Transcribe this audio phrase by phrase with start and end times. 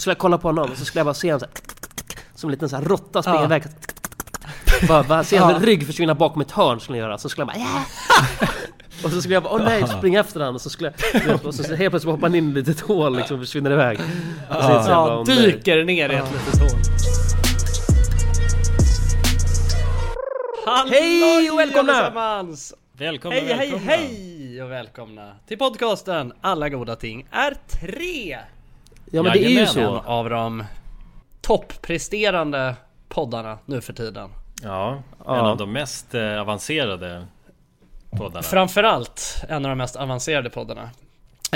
[0.00, 1.54] Så skulle jag kolla på honom och så skulle jag bara se honom så här,
[2.34, 3.44] Som en liten så här råtta springa Ja.
[3.44, 3.62] iväg.
[4.88, 5.66] Bara, bara se hans Ja.
[5.66, 7.18] rygg försvinna bakom ett hörn skulle jag göra.
[7.18, 8.46] Så skulle jag bara ja!
[9.04, 10.92] Och så skulle jag bara åh nej, springa efter honom och så skulle
[11.26, 11.46] jag...
[11.46, 14.00] Och så helt plötsligt hoppar han in i ett litet hål liksom och försvinner iväg.
[14.48, 15.36] Och så bara, Ja, åh, nej.
[15.52, 16.80] dyker ner i ett litet hål.
[20.66, 22.52] Halloj, Hej och välkomna!
[22.98, 23.92] Välkomna, Hej, hej, välkomna.
[23.92, 28.38] hej och välkomna till podcasten Alla goda ting är tre!
[29.10, 29.66] Ja men det är ju Jajamän.
[29.66, 29.98] En så.
[29.98, 30.64] av de
[31.40, 32.74] toppresterande
[33.08, 34.30] poddarna nu för tiden.
[34.62, 35.40] Ja, en Ja.
[35.50, 37.26] av de mest eh, avancerade
[38.10, 38.42] poddarna.
[38.42, 40.90] Framförallt en av de mest avancerade poddarna.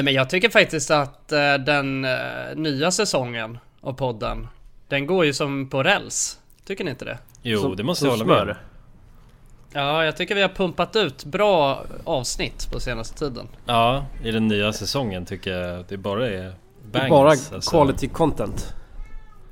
[0.03, 2.11] Men jag tycker faktiskt att eh, den eh,
[2.57, 4.49] nya säsongen av podden,
[4.89, 6.39] den går ju som på räls.
[6.67, 7.19] Tycker ni inte det?
[7.43, 8.55] jo, Som- det måste jag hålla med om.
[9.73, 13.49] Ja, jag tycker vi har pumpat ut bra avsnitt på senaste tiden.
[13.67, 16.55] Ja, i den nya säsongen tycker jag att det bara är
[16.93, 17.11] bangers.
[17.11, 17.71] Bara alltså.
[17.71, 18.75] quality content.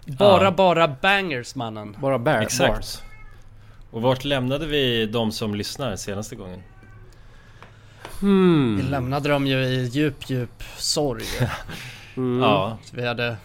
[0.06, 0.50] Bara, Ja.
[0.50, 1.96] bara bangers mannen.
[2.00, 2.74] Bara bear, Exakt.
[2.74, 2.98] bars.
[3.90, 6.62] Och vart lämnade vi de som lyssnar senaste gången?
[8.20, 8.76] Hmm.
[8.76, 11.24] Vi lämnade dem ju i djup, djup sorg.
[12.16, 12.42] Mm.
[12.42, 13.36] Ja, Så vi hade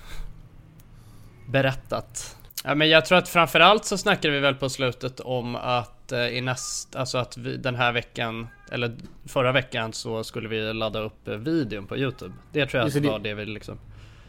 [1.50, 2.36] berättat.
[2.64, 6.28] Ja, men jag tror att framförallt så snackade vi väl på slutet om att eh,
[6.28, 11.00] i näst, alltså att vi den här veckan, eller förra veckan så skulle vi ladda
[11.00, 12.34] upp eh, videon på Youtube.
[12.52, 13.80] Det tror jag Just det, var det vi liksom...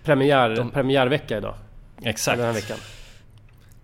[0.04, 1.54] Premiär, De- premiärvecka idag.
[2.02, 2.36] exakt.
[2.38, 2.76] Den här veckan.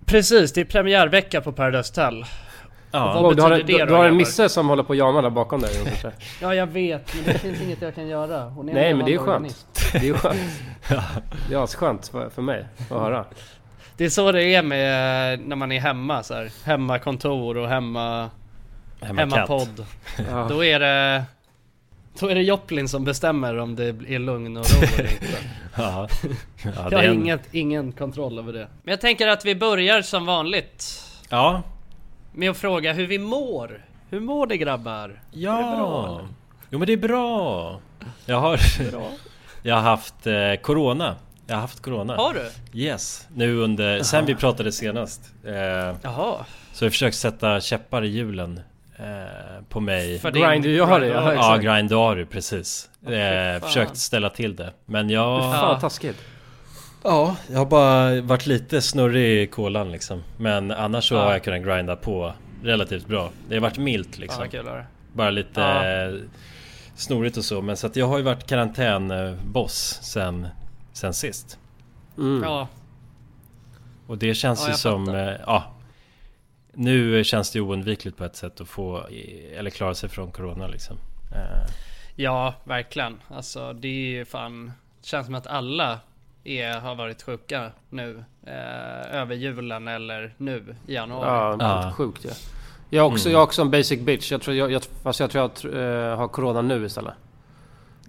[0.07, 2.25] Precis, det är premiärvecka på Paradise Hotel.
[2.91, 4.99] Ja, Vad du har, du, det du då, har en misse som håller på att
[4.99, 6.03] jama där bakom dig.
[6.41, 8.55] Ja, jag vet, men det finns inget jag kan göra.
[8.63, 9.29] Nej men det är skönt.
[9.29, 9.67] organist.
[9.93, 10.39] Det är ju skönt.
[11.49, 13.25] Det är asskönt för, för mig att höra.
[13.97, 16.51] Det är så det är med när man är hemma så här.
[16.65, 18.31] Hemmakontor och hemma...
[19.01, 19.21] hemma.
[19.21, 19.87] Hemmapodd.
[20.31, 20.47] Ja.
[20.51, 21.25] Då är det...
[22.21, 25.27] Då är det Joplin som bestämmer om det är lugn och ro eller inte.
[25.77, 26.09] Ja.
[26.65, 28.69] Ja, Jag det har en- inget, ingen kontroll över det.
[28.83, 31.63] Men jag tänker att vi börjar som vanligt Ja,
[32.33, 33.85] med att fråga hur vi mår.
[34.11, 35.21] Hur mår det grabbar?
[35.31, 35.59] ja.
[35.59, 36.21] Är det bra?
[36.71, 37.81] Jo men det är bra.
[38.27, 38.61] Jag har,
[39.63, 41.17] jag har haft eh, Corona.
[41.47, 42.17] Jag har haft Corona.
[42.17, 42.51] Har du?
[42.81, 45.21] Yes, nu under, sen vi pratade senast.
[45.47, 45.53] Eh,
[46.03, 46.35] Jaha.
[46.73, 48.61] så jag försökt sätta käppar i hjulen
[48.97, 49.05] eh,
[49.69, 50.19] på mig.
[50.19, 51.57] För Grind you har det, ja, Grind- Ja.
[51.57, 52.89] Grindaru precis.
[53.07, 54.71] fy Eh, försökt ställa till det.
[54.87, 55.53] Men jag...
[55.55, 56.17] Fan taskigt.
[57.03, 60.23] Ja, jag har bara varit lite snurrig i kolan liksom.
[60.37, 61.25] Men annars så Ja.
[61.25, 62.33] har jag kunnat grinda på
[62.63, 63.31] relativt bra.
[63.49, 64.45] Det har varit milt Ja, liksom.
[64.51, 64.87] det.
[65.13, 66.05] Bara lite Ja.
[66.09, 66.15] eh,
[66.97, 67.63] snorigt och så.
[67.63, 70.49] Men så att jag har ju varit karantänboss sen,
[70.95, 71.59] sen sist.
[72.19, 72.43] Mm.
[72.43, 72.69] Ja,
[74.07, 75.07] Och det känns Ja, ju som...
[75.07, 75.29] fattar.
[75.33, 75.65] Eh, ja,
[76.73, 79.07] nu känns det ju oundvikligt på ett sätt att få...
[79.57, 80.97] Eller klara sig från Corona liksom.
[81.33, 81.71] Eh,
[82.17, 83.21] ja, verkligen.
[83.29, 84.73] Alltså det är ju fan...
[85.03, 85.99] Känns som att alla
[86.45, 88.25] är, har varit sjuka nu.
[88.47, 91.29] Eh, över julen eller nu i januari.
[91.29, 91.81] Ja, Ja.
[91.81, 92.31] helt sjukt ju.
[92.91, 93.33] Jag är också, Mm.
[93.33, 94.33] jag är också en basic bitch.
[94.33, 97.15] Jag tror jag, jag, fast jag tror jag tr- eh, har corona nu istället.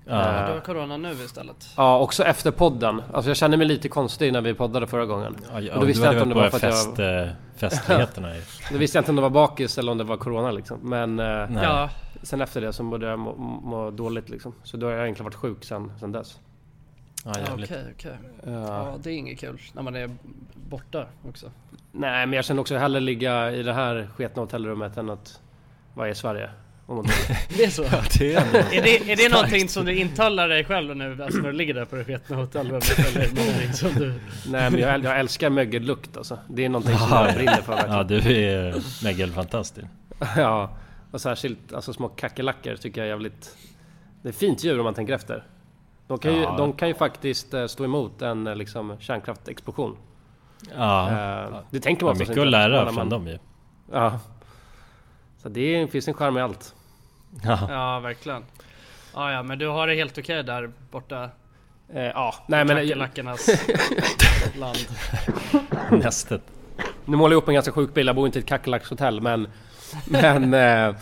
[0.07, 0.47] Ja, ja.
[0.47, 1.69] du har corona nu istället.
[1.77, 3.01] Ja, också efter podden.
[3.13, 5.35] Alltså jag kände mig lite konstig när vi poddade förra gången.
[5.53, 7.27] Ja, ja, Och då visste jag inte om det var för att jag- fest, eh,
[7.55, 8.27] festligheterna.
[8.71, 10.79] Då visste jag inte om det var bakis eller om det var corona liksom.
[10.81, 11.63] Men eh.
[11.63, 11.89] Ja,
[12.23, 14.53] sen efter det så började jag må, må dåligt liksom.
[14.63, 16.39] Så då har jag egentligen varit sjuk sen, sen dess.
[17.25, 17.71] Ja, jävligt.
[17.71, 18.17] okej, okej.
[18.45, 18.51] Ja.
[18.51, 20.15] Ja, det är inget kul när man är
[20.69, 21.51] borta också.
[21.91, 25.39] Nej, men jag känner också hellre ligga i det här sketna hotellrummet än att
[25.93, 26.49] vara i Sverige.
[26.87, 27.05] Om man
[27.57, 27.83] Det är så?
[27.83, 28.55] Ja, det är.
[28.55, 31.73] Är det, är det någonting som du intalar dig själv nu, alltså när du ligger
[31.73, 34.13] där på det sketna hotellrummet eller någonting som du...
[34.47, 36.39] Nej men jag, jag älskar mögellukt alltså.
[36.49, 37.97] Det är någonting som jag brinner för verkligen.
[37.97, 39.87] Ja, du är Megel-fantastisk.
[40.37, 40.69] Ja,
[41.11, 43.57] och särskilt alltså små kackerlackor tycker jag är jävligt...
[44.21, 45.43] Det är fint djur om man tänker efter.
[46.07, 46.55] De kan ju, Ja.
[46.57, 49.97] de kan ju faktiskt eh, stå emot en eh, liksom, kärnkraftexplosion.
[50.77, 53.37] Ja, Eh, det tänker ja man oftast mycket att lära från dem ju.
[53.91, 54.19] Ja.
[55.37, 56.74] Så det är, finns en charm i allt.
[57.43, 58.43] Ja, Ja, verkligen.
[59.13, 61.29] Ja, ja, men du har det helt okej där borta.
[61.93, 62.77] Eh, ja, nej men...
[62.77, 63.47] Kackerlackornas
[64.59, 64.77] land.
[66.03, 66.41] nästet.
[67.05, 68.09] Nu målar jag upp en ganska sjuk bild.
[68.09, 69.47] Jag bor inte i ett kackerlackshotell men...
[70.05, 70.53] Men...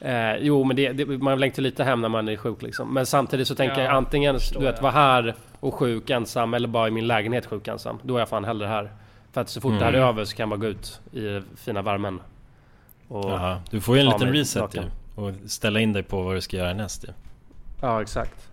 [0.00, 2.94] Eh, eh, jo men det, det, man längtar lite hem när man är sjuk liksom.
[2.94, 4.82] Men samtidigt så tänker Ja, jag antingen du vet jag.
[4.82, 7.98] vara här och sjuk ensam eller bara i min lägenhet sjuk ensam.
[8.02, 8.92] Då är jag fan hellre här.
[9.32, 10.08] För att så fort det här är Mm.
[10.08, 12.20] över så kan jag bara gå ut i fina värmen.
[13.08, 13.30] Och, ja.
[13.30, 14.80] Jaha, du får ju en liten reset ju.
[15.18, 18.00] Och ställa in dig på vad du ska göra näst ju.
[18.02, 18.48] exakt.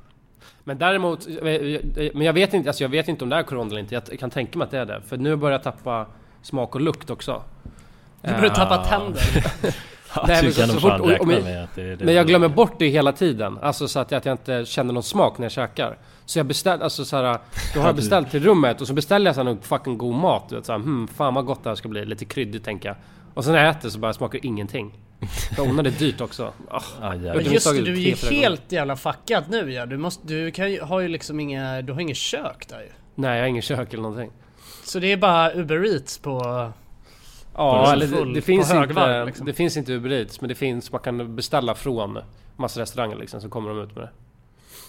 [0.63, 1.43] Men däremot, eh,
[2.13, 3.95] men jag vet inte, alltså jag vet inte om det är corona eller inte.
[3.95, 5.01] Jag kan tänka mig att det är det.
[5.07, 6.05] För nu börjar jag tappa
[6.41, 7.41] smak och lukt också.
[8.21, 8.97] Du börjar tappa Ja.
[8.99, 9.21] tänder.
[10.15, 12.05] Ja, Nej, du men så- fort- och- och men- med att det det.
[12.05, 13.57] Men jag glömmer bort det hela tiden.
[13.61, 15.97] Alltså så att jag, att jag inte känner någon smak när jag käkar.
[16.25, 17.39] Så jag beställer, alltså så här,
[17.73, 20.15] då har jag beställt till rummet och så beställer jag så här någon fucking god
[20.15, 20.49] mat.
[20.49, 22.05] Du vet, så här, hmm, fan vad gott det här ska bli.
[22.05, 22.95] Lite kryddigt tänker jag.
[23.33, 24.91] Och sen när jag äter så bara smakar ingenting.
[25.57, 26.53] Jag undrar det är dyrt också.
[26.69, 26.81] Ah.
[27.01, 29.85] Ah, Men just det, du är ju helt jävla fuckad nu ja.
[29.85, 32.89] Du, måste, du kan har ju liksom inga, du har inget kök där ju.
[33.15, 34.31] Nej, jag har ingen kök eller någonting.
[34.83, 36.39] Så det är bara Uber Eats på...
[37.57, 39.45] Ja, På eller full- det, det, på finns inte, högvarv, liksom.
[39.45, 42.19] det finns inte Uber Eats, men det finns, man kan beställa från
[42.55, 44.09] massa restauranger liksom, så kommer de ut med det.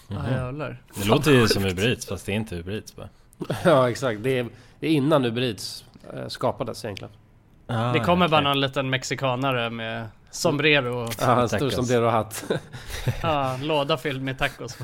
[0.08, 0.82] Ja jävlar.
[0.96, 3.08] Det låter ju som Uber Eats fast det är inte Uber Eats bara.
[3.64, 4.22] Ja, exakt.
[4.22, 4.46] Det är,
[4.80, 5.84] det är innan Uber Eats
[6.14, 7.12] eh, skapades egentligen.
[7.66, 11.88] Ah, Det kommer bara någon liten mexikanare med sombrero och Ja, en stor tacos.
[11.88, 12.44] som och hatt.
[13.22, 14.78] ja, låda fylld med tacos.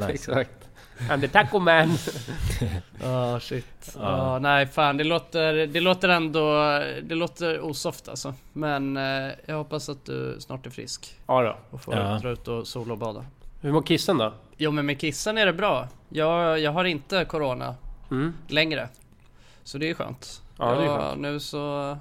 [0.00, 0.50] Ah, exakt.
[0.98, 1.88] I'm the taco man.
[3.02, 3.96] Ja shit.
[3.96, 4.00] Ja.
[4.02, 6.62] Ja nej fan det låter, det låter ändå,
[7.02, 8.34] det låter osoft alltså.
[8.52, 11.56] Men eh, jag hoppas att du snart är frisk ja då.
[11.70, 12.18] och får Ja.
[12.22, 13.24] dra ut och solobada.
[13.60, 14.32] Hur mår kissen då?
[14.56, 15.88] Jo men med kissen är det bra.
[16.08, 17.74] Jag, jag har inte corona
[18.10, 18.34] Mm.
[18.48, 18.88] längre.
[19.64, 20.42] Så det är skönt.
[20.58, 21.20] Ja, det är skönt.
[21.20, 21.98] Nu så...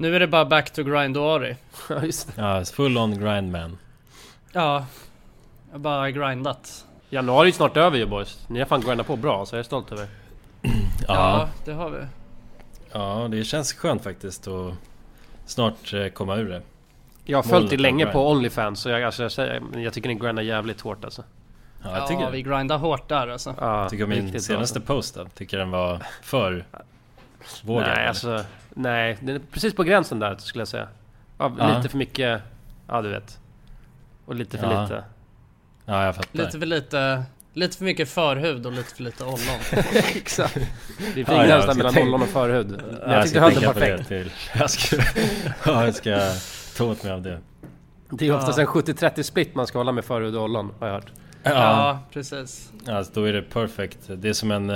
[0.00, 1.56] Nu är det bara back to grindoari.
[1.88, 2.42] Ja, just det.
[2.42, 3.78] Ja, full on grind man.
[4.52, 4.86] Ja.
[5.66, 6.84] Jag har bara grindat.
[7.10, 8.44] Januari är snart över ju boys.
[8.48, 10.08] Ni har fan grindat på bra, så jag är stolt över er.
[11.08, 11.98] Ja, Ja, det har vi.
[12.92, 14.74] ja, det känns skönt faktiskt att
[15.46, 16.62] snart eh, komma ur det.
[17.24, 18.12] Jag har följt er länge grind.
[18.12, 21.24] på Onlyfans, så jag, alltså, jag, säger, jag tycker ni grindar jävligt hårt alltså.
[21.82, 23.54] Ja, Ja, jag tycker, vi grindar hårt där alltså.
[23.60, 26.64] Ja, tycker min riktigt bra, senaste post då, tycker den var för
[27.64, 27.88] vågad.
[27.96, 28.44] Nej, alltså...
[28.70, 30.88] Nej, den är precis på gränsen där skulle jag säga.
[31.36, 31.76] Av Ja.
[31.76, 32.42] Lite för mycket...
[32.88, 33.38] Ja, du vet.
[34.24, 34.82] Och lite för Ja.
[34.82, 35.04] lite.
[35.84, 36.38] Ja, jag fattar.
[36.38, 37.22] Lite för lite...
[37.52, 39.38] Lite för mycket förhud och lite för lite ollon.
[40.14, 40.54] Exakt.
[40.54, 42.66] Det är Ja, fin ja, gräns jag ska mellan ollon och förhud.
[42.70, 44.08] Men Ja, jag tyckte höll det perfekt.
[44.08, 44.96] Till, jag ska,
[45.66, 46.18] ja, jag ska
[46.76, 47.40] ta åt mig av det.
[48.10, 48.62] Det är oftast Ja.
[48.62, 51.12] en 70-30 split man ska hålla med förhud och ollon, har jag hört.
[51.42, 52.72] Ja, Ja, precis.
[52.88, 53.98] alltså, då är det perfect.
[54.08, 54.70] Det är som en...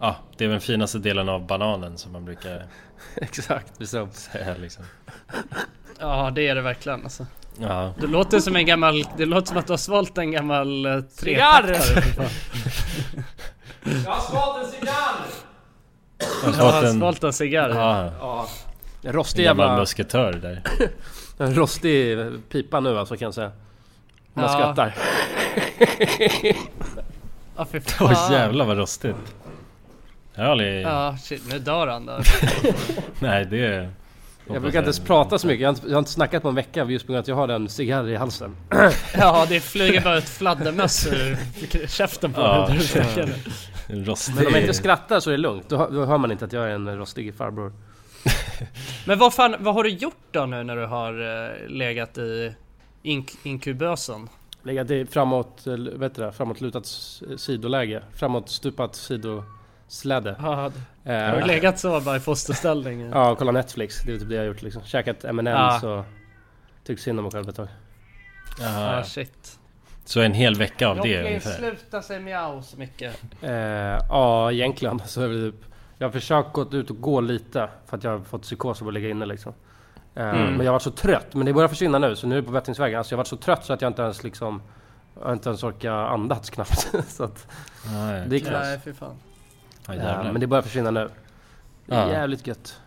[0.00, 2.66] Ja, det är den finaste delen av bananen som man brukar
[3.16, 4.14] Exakt, precis.
[4.14, 4.84] säga liksom.
[6.00, 7.26] Ja, det är det verkligen alltså.
[7.58, 9.04] Ja, Det låter som en gammal...
[9.16, 11.62] Det låter som att du har svalt en gammal eh, Cigarr!
[11.62, 12.02] trepackare.
[12.02, 12.30] för fan.
[14.04, 15.16] Jag har svalt en cigarr!
[16.18, 16.98] jag Jag har har fått en...
[16.98, 17.70] svalt en cigarr.
[17.70, 18.48] Ja, Ja.
[19.02, 19.80] En rostig en gammal jävla...
[19.80, 20.62] musketör där.
[21.38, 22.18] En rostig
[22.50, 23.52] pipa nu alltså kan jag säga.
[24.34, 24.50] Man Ja.
[24.52, 24.94] skrattar.
[27.56, 29.16] Ja, fy Åh jävlar vad rostigt.
[30.36, 30.82] Jag har aldrig...
[30.82, 31.42] Ja, shit.
[31.50, 32.22] Nu dör han där.
[33.20, 33.90] Nej det är...
[34.52, 35.60] Jag brukar inte ens prata så mycket.
[35.60, 37.28] Jag har inte, jag har inte snackat på en vecka just på grund av att
[37.28, 38.56] jag har en cigarr i halsen.
[39.18, 41.38] Ja, det flyger bara ett fladdermöss ur
[41.88, 42.68] käften på Ja.
[43.88, 44.34] rostig...
[44.36, 45.68] Men om jag inte skrattar så är det lugnt.
[45.68, 47.72] Då, hör- då hör man inte att jag är en rostig farbror.
[49.06, 52.54] Men vad fan, vad har du gjort då nu när du har eh, legat i
[53.02, 54.28] ink inkubösen?
[54.62, 56.86] Legat i framåt, eh, vet du det, framåtlutat
[57.36, 58.02] sidoläge.
[58.14, 58.96] Framåtstupat
[59.88, 60.36] sidosläde.
[60.38, 60.72] Har
[61.04, 63.10] Eh, du legat så bara i fosterställning?
[63.12, 64.02] Ja, kolla Netflix.
[64.02, 64.82] Det är typ det jag har gjort liksom.
[64.82, 65.98] Käkat M&M's Ja.
[65.98, 66.04] och
[66.84, 67.68] tyckt synd om mig själv ett tag.
[68.60, 69.58] Jaha, Ah, shit.
[70.04, 71.50] Så en hel vecka av det Jocke, ungefär?
[71.50, 73.16] sluta säga miau så mycket.
[73.42, 73.50] Eh,
[74.08, 75.60] ja, egentligen så är det typ...
[75.98, 78.88] Jag har försökt gå ut och gå lite för att jag har fått psykos av
[78.88, 79.52] att ligga inne liksom.
[80.14, 80.54] Eh, Mm.
[80.54, 81.34] Men jag var så trött.
[81.34, 82.98] Men det börjar försvinna nu så nu är det på bättringsvägen.
[82.98, 84.62] Alltså jag var så trött så att jag inte ens liksom...
[85.18, 86.88] Jag har inte ens orkat andas knappt.
[87.08, 87.46] så att
[87.84, 88.24] Ja, ja.
[88.26, 88.84] det gick Nej, knas.
[88.84, 89.16] fy fan.
[89.88, 90.32] Ja, Ja, jävlar.
[90.32, 91.08] men det börjar försvinna nu.
[91.86, 92.12] Det är Ja.
[92.12, 92.80] jävligt gött.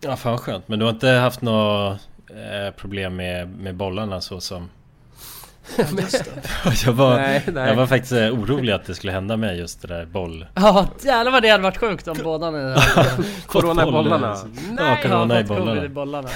[0.00, 0.68] Ja, fan vad skönt.
[0.68, 1.90] Men du har inte haft några
[2.30, 4.70] eh, problem med, med bollarna så som...
[5.78, 5.84] Ja,
[6.84, 7.68] jag, var, Nej, nej.
[7.68, 10.46] jag var faktiskt eh, orolig att det skulle hända med just det där boll...
[10.54, 12.76] Ja, jävlar vad det hade varit sjukt om båda ni
[13.46, 14.32] Corona i boll, bollarna.
[14.32, 14.38] eh,
[14.70, 14.98] Nej!
[15.02, 15.84] Ja, corona i bollarna.
[15.84, 16.28] i bollarna.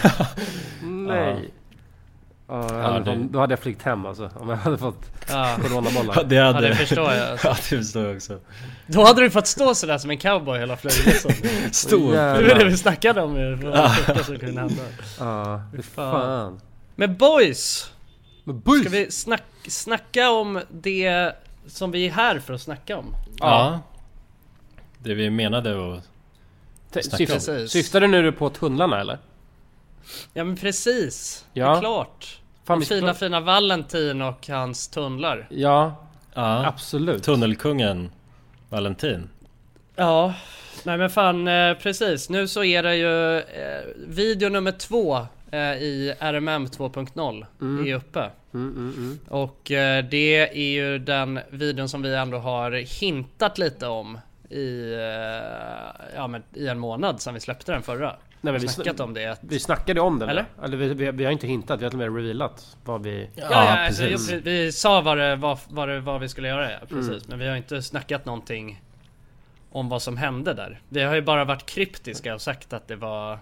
[0.82, 1.50] Nej.
[2.48, 4.30] Ja, Ja, hade, det- Då hade jag flygt hem alltså.
[4.34, 5.56] Om jag hade fått Ja.
[5.62, 6.14] coronabollar.
[6.16, 6.68] Ja, det ja, hade...
[6.68, 7.38] det förstår jag.
[7.44, 8.38] ja, det förstår jag också.
[8.86, 11.32] Då hade du fått stå sådär som en cowboy hela flygresan.
[11.72, 12.12] Stor...
[12.12, 13.56] Det var det vi snackade om ju.
[14.56, 14.82] hända.
[15.18, 16.60] Ja, Fy fan.
[16.96, 17.92] Men boys!
[18.44, 18.80] Men buss!
[18.80, 21.32] Ska vi snack, snacka om det
[21.66, 23.14] som vi är här för att snacka om?
[23.40, 23.80] Ja.
[24.98, 26.00] Det vi menade och...
[26.92, 29.18] T- snacka syft- du nu på tunnlarna eller?
[30.34, 31.76] Ja men precis, det Ja.
[31.76, 32.40] är klart.
[32.64, 35.46] Fan, fina fina Valentin och hans tunnlar.
[35.50, 35.94] Ja,
[36.34, 36.66] Ja.
[36.66, 37.22] absolut.
[37.22, 38.10] Tunnelkungen
[38.68, 39.28] Valentin.
[39.96, 40.34] Ja,
[40.82, 42.28] nej men fan eh, precis.
[42.30, 47.86] Nu så är det ju eh, video nummer två eh, i RMM 2.0 Mm.
[47.86, 48.30] är uppe.
[48.54, 49.18] Mm, mm, mm.
[49.28, 49.60] Och
[50.10, 54.18] det är ju den videon som vi ändå har hintat lite om
[54.50, 54.92] i,
[56.16, 58.16] ja, men i en månad sedan vi släppte den förra.
[58.40, 59.26] Nej, men vi, snackat sn- om det.
[59.26, 60.28] Att, vi snackade om den.
[60.28, 60.44] Eller?
[60.64, 63.30] Eller vi, vi, vi har inte hintat, vi har till och med revealat vad vi...
[63.34, 64.30] ja, ja, alltså, precis.
[64.32, 67.08] jo, vi sa vad, det, vad, vad, det, vad vi skulle göra, ja, precis.
[67.08, 67.22] Mm.
[67.26, 68.82] Men vi har inte snackat någonting
[69.72, 70.80] om vad som hände där.
[70.88, 73.38] Vi har ju bara varit kryptiska och sagt att det var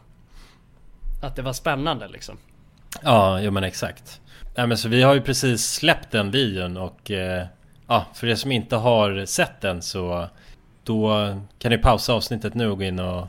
[1.23, 2.39] att det var spännande liksom.
[3.03, 4.21] Ja, jo men exakt.
[4.57, 7.47] Nej men så vi har ju precis släppt den videon och eh,
[7.87, 10.29] ja, för er som inte har sett den så
[10.85, 13.29] då kan ni pausa avsnittet nu och gå in och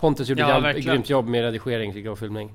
[0.00, 2.50] Pontus gjorde Ja, ett grymt jobb med redigering tycker jag och filmning.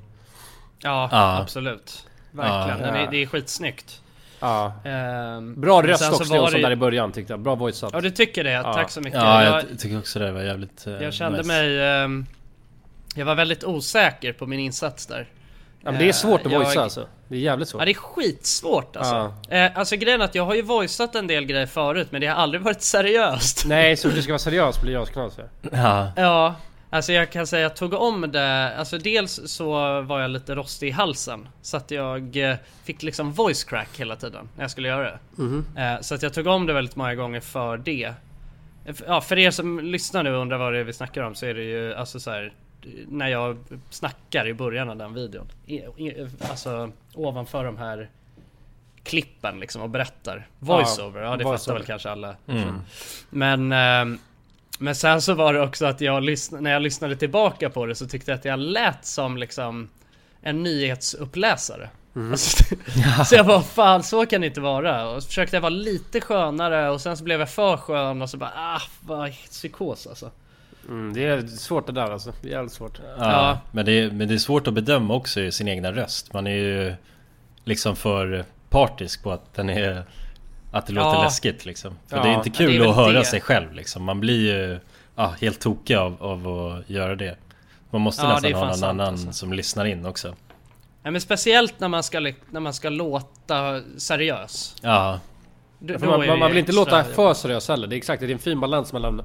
[0.79, 1.37] Ja, Ja.
[1.41, 2.07] absolut.
[2.31, 2.79] Verkligen.
[2.79, 2.85] Ja.
[2.85, 4.01] Den är, det är skitsnyggt.
[4.39, 4.73] Ja.
[4.85, 7.39] Ehm, Bra röst också det- där i början tyckte jag.
[7.39, 7.93] Bra voiceat.
[7.93, 8.51] Ja, du tycker det?
[8.51, 8.73] Ja.
[8.73, 9.19] Tack så mycket.
[9.19, 11.47] Ja, jag, jag tycker också det var jävligt eh, jag kände nice.
[11.47, 11.81] mig...
[12.03, 12.25] ehm,
[13.15, 15.27] jag var väldigt osäker på min insats där.
[15.83, 17.07] Ja, men det är svårt att Eh, voicea jag- alltså.
[17.27, 17.81] Det är jävligt svårt.
[17.81, 19.33] Ja, det är skitsvårt alltså.
[19.49, 22.27] Eh, alltså grejen är att jag har ju voiceat en del grejer förut, men det
[22.27, 23.63] har aldrig varit seriöst.
[23.67, 25.37] Nej, så du ska vara seriös blir jag knas
[25.71, 26.55] Ja, Ja,
[26.89, 30.55] alltså jag kan säga att jag tog om det, alltså dels så var jag lite
[30.55, 34.71] rostig i halsen Så att jag eh, fick liksom voice crack hela tiden när jag
[34.71, 35.19] skulle göra det.
[35.81, 38.13] Eh, Så att jag tog om det väldigt många gånger för det.
[39.07, 41.45] Ja, för er som lyssnar nu och undrar vad det är vi snackar om så
[41.45, 42.53] är det ju alltså så här
[43.07, 43.57] När jag
[43.89, 45.47] snackar i början av den videon
[46.49, 48.09] Alltså ovanför de här
[49.03, 50.47] klippen liksom och berättar.
[50.59, 51.57] Voiceover, ja, det voiceover.
[51.57, 52.35] fattar väl kanske alla.
[52.47, 52.75] Mm.
[53.29, 54.19] men, ehm,
[54.79, 57.95] men sen så var det också att jag lyssnade, när jag lyssnade tillbaka på det
[57.95, 59.89] så tyckte jag att jag lät som liksom
[60.41, 61.89] en nyhetsuppläsare.
[62.15, 62.75] Alltså,
[63.25, 65.09] så jag bara fan så kan det inte vara.
[65.09, 68.29] Och så försökte jag vara lite skönare och sen så blev jag för skön och
[68.29, 70.31] så bara ah vad psykos alltså.
[70.89, 72.33] Mm, det är svårt det där alltså.
[72.41, 72.99] Det är jävligt svårt.
[73.17, 73.59] Ja, Ja.
[73.71, 76.33] Men, det är, men det är svårt att bedöma också i sin egna röst.
[76.33, 76.95] Man är ju
[77.63, 80.03] liksom för partisk på att den är...
[80.75, 81.23] Att det låter Ja.
[81.23, 81.95] läskigt liksom.
[82.07, 82.23] För Ja.
[82.23, 83.25] det är inte Ja, kul är att höra det.
[83.25, 84.03] sig själv liksom.
[84.03, 84.79] Man blir ju
[85.15, 87.35] ja, helt tokig av, av att göra det.
[87.89, 89.31] Man måste Ja, nästan ha någon annan alltså.
[89.33, 90.35] som lyssnar in också.
[91.03, 94.75] Ja, men speciellt när man ska, när man ska låta seriös.
[94.81, 95.19] Ja,
[95.79, 97.87] Då- då man, man, man vill inte låta för seriös heller.
[97.87, 99.21] Det är exakt, det är en fin balans mellan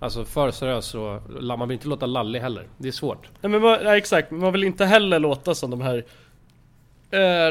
[0.00, 1.22] Alltså för seriös och
[1.58, 2.66] man vill inte låta lallig heller.
[2.78, 3.28] Det är svårt.
[3.40, 6.04] Nej men man, nej, exakt, man vill inte heller låta som de här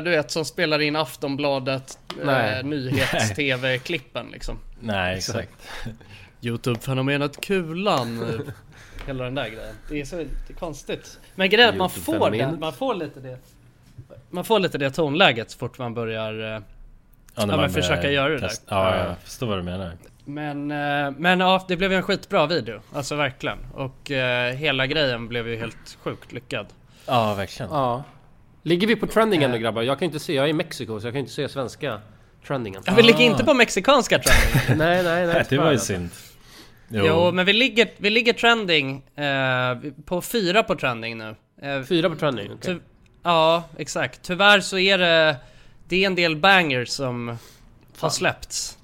[0.04, 1.97] Du vet som spelar in Aftonbladet
[2.28, 5.50] eh, Nyhets-TV-klippen liksom nej exakt.
[6.41, 8.39] Youtube-fenomenet Kulan eh,
[9.08, 11.89] Hela den där grejen Det är så det är konstigt Men grejen är att man
[11.89, 13.38] får det, man får lite det
[14.30, 16.62] Man får lite det tonläget så fort man börjar eh,
[17.36, 18.47] Ja, när men man, försöka eh, göra det där.
[18.47, 19.06] test- Ja, Ja.
[19.06, 19.91] jag förstår vad du menar.
[20.26, 24.88] Men, eh, men ja, det blev ju en skitbra video Alltså verkligen Och eh, hela
[24.88, 26.67] grejen blev ju helt sjukt lyckad
[27.08, 27.71] Ja, verkligen.
[27.71, 28.04] Ja.
[28.63, 29.82] Ligger vi på trendingen nu grabbar?
[29.82, 32.00] Jag kan inte se, jag är i Mexiko så jag kan inte se svenska
[32.47, 32.82] trendingen.
[32.86, 35.45] ja, Vi ligger inte på mexikanska trending Nej, nej, nej.
[35.50, 36.10] det var ju synd.
[36.89, 41.36] Jo, men vi ligger, vi ligger trending eh, på fyra på trending nu.
[41.62, 42.52] Eh, Fyra på trending?
[42.54, 42.74] okej.
[42.76, 42.80] ty-
[43.24, 44.21] ja, exakt.
[44.21, 45.36] Tyvärr så är det,
[45.88, 47.38] det är en del bangers som
[48.00, 48.78] har släppts.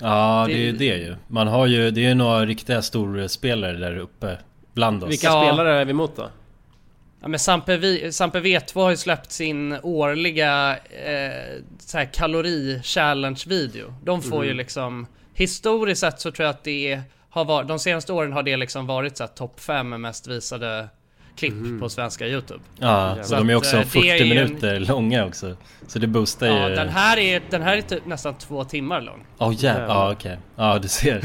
[0.00, 1.16] Ja, det, Det- är ju det ju.
[1.28, 4.38] Man har ju, det är ju några riktiga storspelare där uppe
[4.74, 5.10] bland oss.
[5.10, 5.42] Vilka Ja.
[5.46, 6.28] spelare är vi emot då?
[7.20, 13.94] Ja men Sampe, Sampe V2 har ju släppt sin årliga eh, så här kalori-challenge-video.
[14.04, 17.00] De får ju liksom, historiskt sett så tror jag att det
[17.30, 20.88] har varit, de senaste åren har det liksom varit så här topp 5 mest visade
[21.36, 22.60] klipp på svenska YouTube.
[22.78, 25.56] Ja, och Så de är också eh, det 40 är ju en- minuter långa också.
[25.86, 26.74] Så det boostar Ja, ju...
[26.76, 29.24] den här är, den här är typ nästan två timmar lång.
[29.38, 30.38] Åh jävlar, ja okej.
[30.56, 31.22] Ja du ser.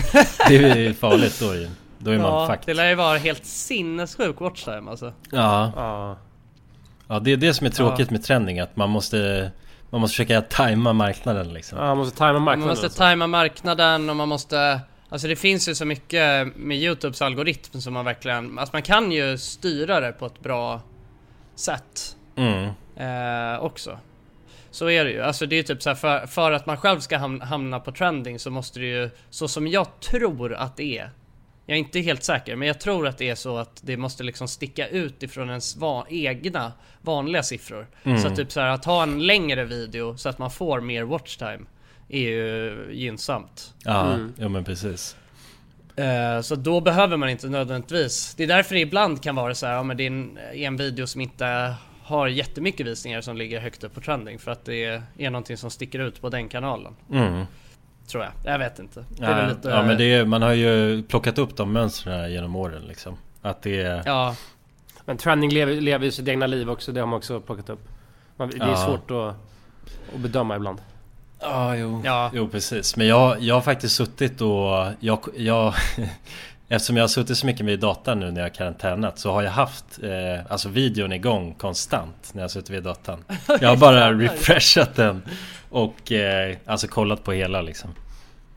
[0.49, 1.69] Det är ju farligt då ju.
[2.03, 2.63] Då är man Ja, fucked.
[2.65, 5.13] det lär ju vara helt sinnessjuk watchtime alltså.
[5.31, 5.71] Ja.
[5.75, 6.17] Ja.
[7.07, 8.59] ja, det är det som är tråkigt med trending.
[8.59, 9.51] Att man måste,
[9.89, 11.77] man måste försöka tajma marknaden liksom.
[11.77, 12.59] Ja, man måste tajma marknaden.
[12.59, 12.97] Man måste alltså.
[12.97, 17.93] tajma marknaden och man måste Alltså det finns ju så mycket med Youtubes algoritm som
[17.93, 20.81] man verkligen Alltså man kan ju styra det på ett bra
[21.55, 22.63] sätt Mm.
[22.97, 23.97] eh, också
[24.71, 26.77] Så är det ju, alltså det är ju typ så här för, för att man
[26.77, 30.77] själv ska ham- hamna på trending så måste det ju Så som jag tror att
[30.77, 31.09] det är
[31.65, 34.23] Jag är inte helt säker men jag tror att det är så att det måste
[34.23, 36.71] liksom sticka ut ifrån ens va- egna
[37.01, 37.87] vanliga siffror
[38.21, 41.03] Så att typ så här att ha en längre video så att man får mer
[41.03, 41.65] watchtime
[42.09, 43.73] är ju gynnsamt.
[43.83, 45.15] Ja, ja men precis.
[45.95, 48.35] Eh, så då behöver man inte nödvändigtvis.
[48.35, 50.77] Det är därför det ibland kan vara så här, ja men det är en, en
[50.77, 54.83] video som inte har jättemycket visningar som ligger högt upp på trending för att det
[54.83, 56.95] är, är någonting som sticker ut på den kanalen.
[57.11, 57.45] Mm.
[58.13, 58.53] Tror jag.
[58.53, 59.05] Jag vet inte.
[59.09, 62.55] Det är lite, ja men det är, man har ju plockat upp de mönstren genom
[62.55, 63.17] åren liksom.
[63.41, 64.01] Att det är...
[64.05, 64.35] Ja,
[65.05, 67.79] Men trending lever, lever ju sitt egna liv också, det har man också plockat upp.
[68.37, 68.75] Man, det är Ja.
[68.77, 69.35] svårt att,
[70.15, 70.81] att bedöma ibland.
[71.39, 72.01] Ja, jo.
[72.05, 72.31] Ja.
[72.33, 72.95] jo precis.
[72.95, 74.87] Men jag, jag har faktiskt suttit och...
[74.99, 75.73] Jag, jag,
[76.67, 79.41] eftersom jag har suttit så mycket med datorn nu när jag har karantänat så har
[79.41, 83.23] jag haft eh, alltså videon igång konstant när jag har suttit vid datorn.
[83.61, 85.21] Jag har bara refreshat den
[85.69, 87.89] och eh, alltså kollat på hela liksom.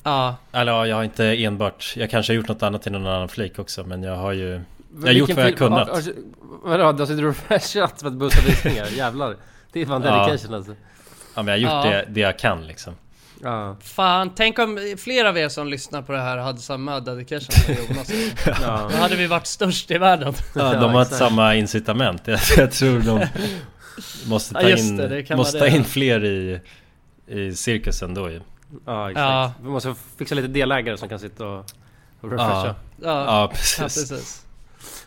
[0.06, 0.36] Ja.
[0.52, 1.94] Eller ja, jag har inte enbart...
[1.96, 4.60] Jag kanske har gjort något annat i någon annan flik också men jag har ju...
[5.00, 5.88] Jag har gjort vad jag film- kunnat.
[5.88, 8.86] Har, har, vadå, du har suttit och refreshat för att boosta visningar?
[8.96, 9.36] Jävlar.
[9.72, 10.26] Det är fan Ja.
[10.26, 10.72] dedication alltså.
[11.34, 11.96] Ja men jag har gjort Ja.
[11.98, 12.94] det, det jag kan liksom.
[13.42, 13.76] Ja.
[13.82, 17.74] Fan, tänk om flera av er som lyssnar på det här hade samma dedication som
[17.74, 18.10] Jonas.
[18.62, 18.88] Ja.
[18.92, 20.34] Då hade vi varit störst i världen.
[20.54, 22.22] Ja, Ja, de har inte samma incitament.
[22.24, 23.26] Jag, jag tror de
[24.26, 26.60] måste Ja, ta in, det, det kan måste ta in fler i,
[27.26, 28.40] i cirkusen då ju.
[28.84, 29.22] Ja exakt.
[29.30, 29.52] Ja.
[29.62, 31.58] Vi måste fixa lite delägare som kan sitta och,
[32.20, 32.66] och refresha.
[32.66, 32.74] Ja.
[33.02, 33.78] Ja, Ja ja precis.
[33.78, 34.46] precis.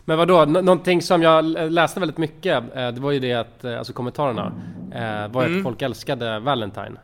[0.06, 3.64] Men vadå, Nå- någonting som jag läste väldigt mycket, eh, det var ju det att,
[3.64, 4.52] eh, alltså kommentarerna,
[4.92, 5.58] eh, var ju Mm.
[5.60, 6.96] att folk älskade Valentine.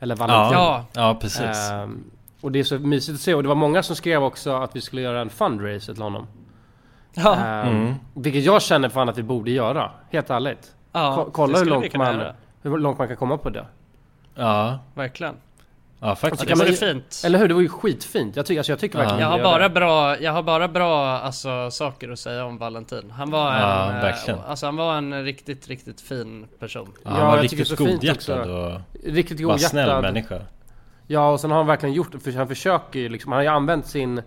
[0.00, 0.58] Eller Valentin.
[0.58, 1.18] Ja, Ja.
[1.20, 1.70] precis.
[1.70, 2.04] Ehm,
[2.40, 4.76] och det är så mysigt att se och det var många som skrev också att
[4.76, 6.26] vi skulle göra en fundraiser till honom.
[7.14, 7.94] Ja, Ehm, Mm.
[8.14, 10.74] Vilket jag känner fan att vi borde göra, helt ärligt.
[10.92, 11.14] ja.
[11.16, 12.34] Ko- kolla hur långt, man, göra.
[12.62, 13.66] hur långt man kan komma på det.
[14.34, 15.34] Ja, Verkligen.
[16.02, 16.42] Ja faktiskt.
[16.42, 17.22] det kan man- vore fint.
[17.24, 17.48] Eller hur?
[17.48, 18.36] Det var ju skitfint.
[18.36, 19.74] Jag tycker, alltså, jag tycker verkligen Jag har bara det.
[19.74, 23.10] bra, jag har bara bra alltså, saker att säga om Valentin.
[23.10, 24.40] Han var en, eh, verkligen.
[24.40, 26.92] alltså, han var en riktigt, riktigt fin person.
[27.04, 28.52] Ja, han var jag riktigt det godhjärtad också.
[28.52, 30.14] och Riktigt var snäll godhjärtad.
[30.14, 30.38] människa.
[31.06, 33.48] Ja, och sen har han verkligen gjort för han försöker ju liksom, han har ju
[33.48, 34.22] använt sin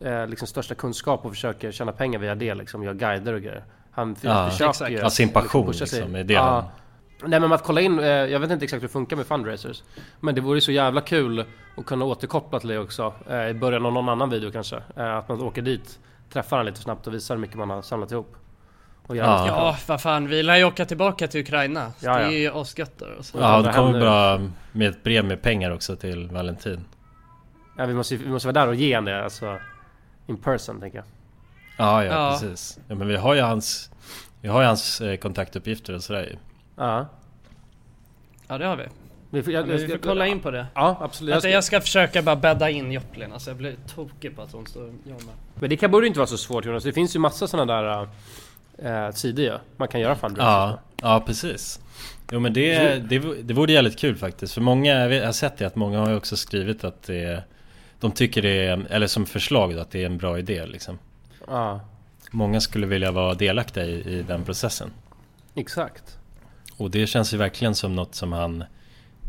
[0.00, 3.64] eh, liksom största kunskap och försöker tjäna pengar via det liksom, gör guider och grejer.
[3.90, 4.90] Han Ja, försöker exakt.
[4.90, 5.98] ju Ja, sin passion pusha sig.
[6.00, 6.42] liksom, är det ja.
[6.42, 6.64] han...
[7.24, 9.82] Nej men att kolla in, eh, jag vet inte exakt hur det funkar med fundraisers.
[10.20, 11.44] Men det vore ju så jävla kul
[11.76, 13.14] att kunna återkoppla till det också.
[13.30, 14.82] Eh, I början av någon annan video kanske.
[14.96, 15.98] Eh, att man åker dit,
[16.32, 18.36] träffar han lite snabbt och visar hur mycket man har samlat ihop.
[19.06, 19.46] Och Ja.
[19.46, 21.92] Ja, vad fan, vi lär ju åka tillbaka till Ukraina.
[21.98, 23.14] Så Ja, det är ju asgött där.
[23.16, 23.40] Alltså.
[23.40, 24.40] Ja, det kommer bra
[24.72, 26.84] med ett brev med pengar också till Valentin.
[27.78, 29.58] Ja, vi, måste, vi måste vara där och ge han det, alltså.
[30.26, 31.06] In person tänker jag.
[31.76, 32.30] Ja, ja, Ja.
[32.40, 32.78] precis.
[32.88, 33.90] Ja, men vi har ju hans...
[34.40, 36.38] Vi har ju hans kontaktuppgifter och sådär.
[36.76, 37.06] Ja.
[38.48, 38.84] Ja, det har vi.
[39.30, 40.66] Vi får, Ja, jag, men vi får kolla in på det.
[40.74, 41.38] Ja, absolut.
[41.38, 43.32] Ska, jag ska försöka bara bädda in Joplin.
[43.32, 45.34] Alltså jag blir tokig på att hon står jag med.
[45.54, 46.84] Men det kan, borde inte vara så svårt Jonas.
[46.84, 48.08] Det finns ju massa sådana där
[48.78, 49.58] äh, sidor ju.
[49.76, 51.80] Man kan göra fundraisers Ja, ja precis.
[52.30, 54.54] Jo men det, det, det vore jävligt kul faktiskt.
[54.54, 57.42] För många, jag har sett det att många har ju också skrivit att det
[58.00, 60.98] De tycker det är, eller som förslag då, att det är en bra idé liksom.
[61.46, 61.80] Ja,
[62.30, 64.90] Många skulle vilja vara delaktiga i, i den processen.
[65.54, 66.18] exakt.
[66.76, 68.64] Och det känns ju verkligen som något som han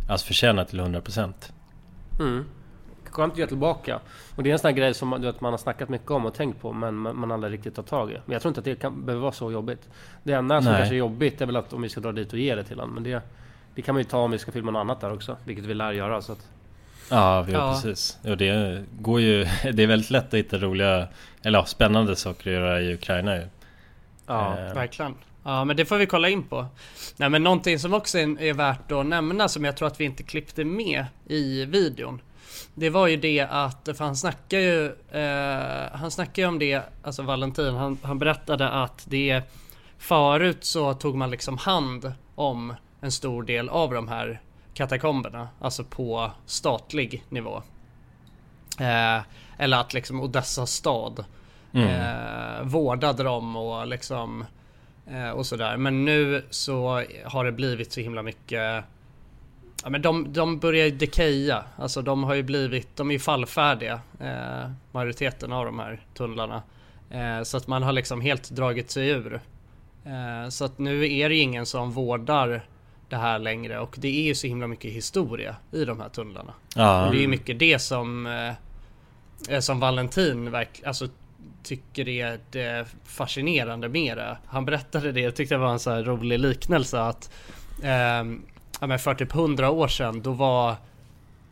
[0.09, 1.33] Alltså förtjänar till 100%
[2.19, 2.45] Mm.
[3.09, 3.99] Skönt att ge tillbaka.
[4.35, 6.25] Och det är en sån här grej som du vet, man har snackat mycket om
[6.25, 8.17] och tänkt på men man, man aldrig riktigt tar tag i.
[8.25, 9.89] Men jag tror inte att det kan, behöver vara så jobbigt.
[10.23, 10.79] Det enda som Nej.
[10.79, 12.79] kanske är jobbigt är väl att om vi ska dra dit och ge det till
[12.79, 12.93] honom.
[12.95, 13.21] Men det,
[13.75, 15.37] det kan man ju ta om vi ska filma något annat där också.
[15.45, 16.21] Vilket vi lär göra.
[16.21, 16.47] Så att,
[17.09, 17.73] Ja, jo, Ja.
[17.73, 18.17] precis.
[18.23, 21.07] Och det går ju Det är väldigt lätt att hitta roliga
[21.43, 23.47] Eller ja, spännande saker att göra i Ukraina ju
[24.27, 24.57] ja.
[24.59, 25.15] Eh, Verkligen.
[25.47, 26.65] Ja men det får vi kolla in på.
[27.17, 30.05] Nej men någonting som också är, är värt att nämna som jag tror att vi
[30.05, 32.21] inte klippte med i videon.
[32.73, 36.81] Det var ju det att, för han snackar ju, eh, han snackar ju om det,
[37.03, 39.41] alltså Valentin, han, han berättade att det
[39.97, 44.41] Förut så tog man liksom hand om en stor del av de här
[44.73, 47.61] katakomberna, alltså på statlig nivå.
[48.79, 49.21] Eh,
[49.57, 51.25] eller att liksom Odessa stad
[51.73, 54.45] eh, vårdade dem och liksom
[55.35, 55.77] och sådär.
[55.77, 58.83] Men nu så har det blivit så himla mycket
[59.83, 63.19] Ja men de, de börjar ju dekeja, alltså de har ju blivit, de är ju
[63.19, 66.61] fallfärdiga eh, Majoriteten av de här tunnlarna.
[67.11, 69.41] Eh, Så att man har liksom helt dragit sig ur.
[70.05, 72.65] Eh, Så att nu är det ingen som vårdar
[73.09, 73.79] det här längre.
[73.79, 76.53] Och det är ju så himla mycket historia i de här tunnlarna.
[76.75, 77.05] Ja.
[77.05, 78.27] och det är ju mycket det som
[79.49, 81.07] eh, Som Valentin verkligen, alltså
[81.67, 84.37] Tycker är det fascinerande med det.
[84.45, 87.29] Han berättade det, jag tyckte det var en så här rolig liknelse att
[88.79, 90.75] ja, men för typ 100 år sedan då var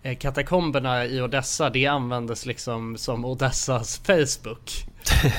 [0.04, 4.72] eh, katakomberna i Odessa det användes liksom som Odessas Facebook.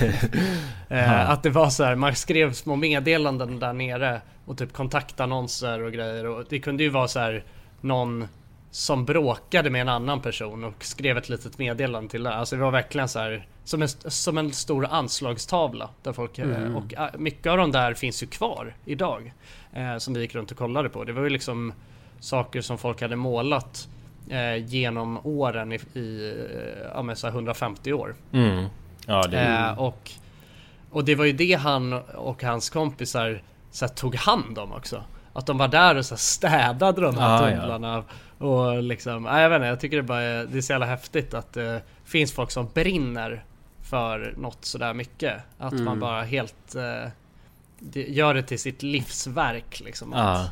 [0.89, 5.83] eh, att det var så här, man skrev små meddelanden där nere och typ kontaktannonser
[5.83, 7.45] och grejer och det kunde ju vara så här
[7.81, 8.29] någon
[8.77, 12.35] som bråkade med en annan person och skrev ett litet meddelande till det.
[12.35, 16.77] Alltså det var verkligen så här som en, som en stor anslagstavla där folk eh,
[16.77, 19.33] och eh, mycket av de där finns ju kvar idag.
[19.73, 21.05] Eh, som vi gick runt och kollade på.
[21.05, 21.73] Det var ju liksom
[22.21, 23.89] saker som folk hade målat
[24.29, 28.15] eh, genom åren i, i eh, ja, så här 150 år.
[28.33, 28.67] Mm.
[29.07, 29.41] Ja, det.
[29.41, 30.11] Eh, och,
[30.91, 35.03] och det var ju det han och hans kompisar så här, tog hand om också.
[35.33, 38.05] Att de var där och så här, städade de här Ah, ja.
[38.39, 40.87] Och liksom, nej, jag vet inte, jag tycker det bara är, det är så jävla
[40.87, 43.45] häftigt att det finns folk som brinner
[43.83, 45.35] för något sådär mycket.
[45.59, 45.85] Att Mm.
[45.85, 47.09] man bara helt eh,
[48.09, 50.13] gör det till sitt livsverk liksom.
[50.13, 50.19] Ja.
[50.21, 50.51] Att,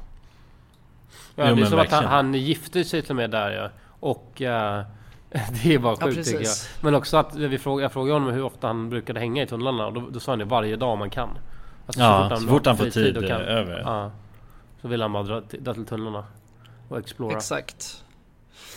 [1.37, 3.69] Ja, Jo, det är som att han, han gifte sig till och med där ja.
[4.01, 4.83] Och eh,
[5.63, 6.55] det är bara Ja, sjukt tycker jag.
[6.81, 9.87] Men också att vi frågade, jag frågade honom hur ofta han brukade hänga i tunnlarna
[9.87, 11.29] och då, då sa han det varje dag man kan.
[11.87, 13.41] Alltså, Ja, så fort han får fritid tid, och kan.
[13.41, 13.81] eh, över.
[13.85, 14.11] Ja.
[14.83, 16.25] Så vill han bara dra till, dra till tunnlarna
[16.95, 17.37] och explora.
[17.37, 18.05] Exakt.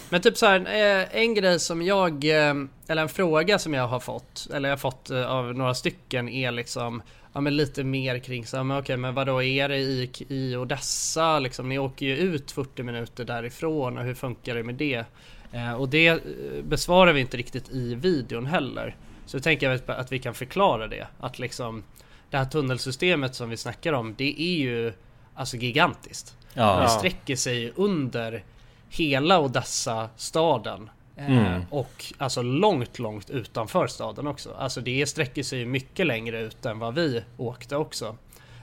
[0.09, 0.65] Men typ så här,
[1.11, 2.55] en eh, grej som jag, eh,
[2.87, 6.29] eller en fråga som jag har fått, eller jag har fått eh, av några stycken
[6.29, 7.01] är liksom,
[7.33, 10.55] ja men lite mer kring så här, men okej men vadå är det i, i
[10.55, 15.05] Odessa liksom, ni åker ju ut 40 minuter därifrån och hur funkar det med det?
[15.51, 16.21] Eh, och det
[16.63, 18.95] besvarar vi inte riktigt i videon heller.
[19.25, 21.83] Så jag tänker jag att vi kan förklara det, att liksom
[22.29, 24.93] det här tunnelsystemet som vi snackar om, det är ju
[25.35, 26.36] alltså gigantiskt.
[26.57, 26.79] Ja.
[26.81, 28.43] Det sträcker sig under
[28.89, 30.89] hela Odessa staden.
[31.15, 31.61] Eh, Mm.
[31.69, 34.53] Och alltså långt, långt utanför staden också.
[34.59, 38.17] Alltså det sträcker sig mycket längre ut än vad vi åkte också.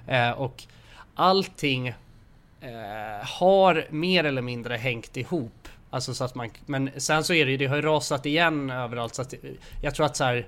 [0.09, 0.63] Eh, och
[1.15, 1.95] allting eh,
[3.23, 5.69] har mer eller mindre hängt ihop.
[5.91, 8.71] Alltså så att man, men sen så är det ju, det har ju rasat igen
[8.71, 9.15] överallt.
[9.15, 9.35] Så att
[9.83, 10.47] jag tror att så här,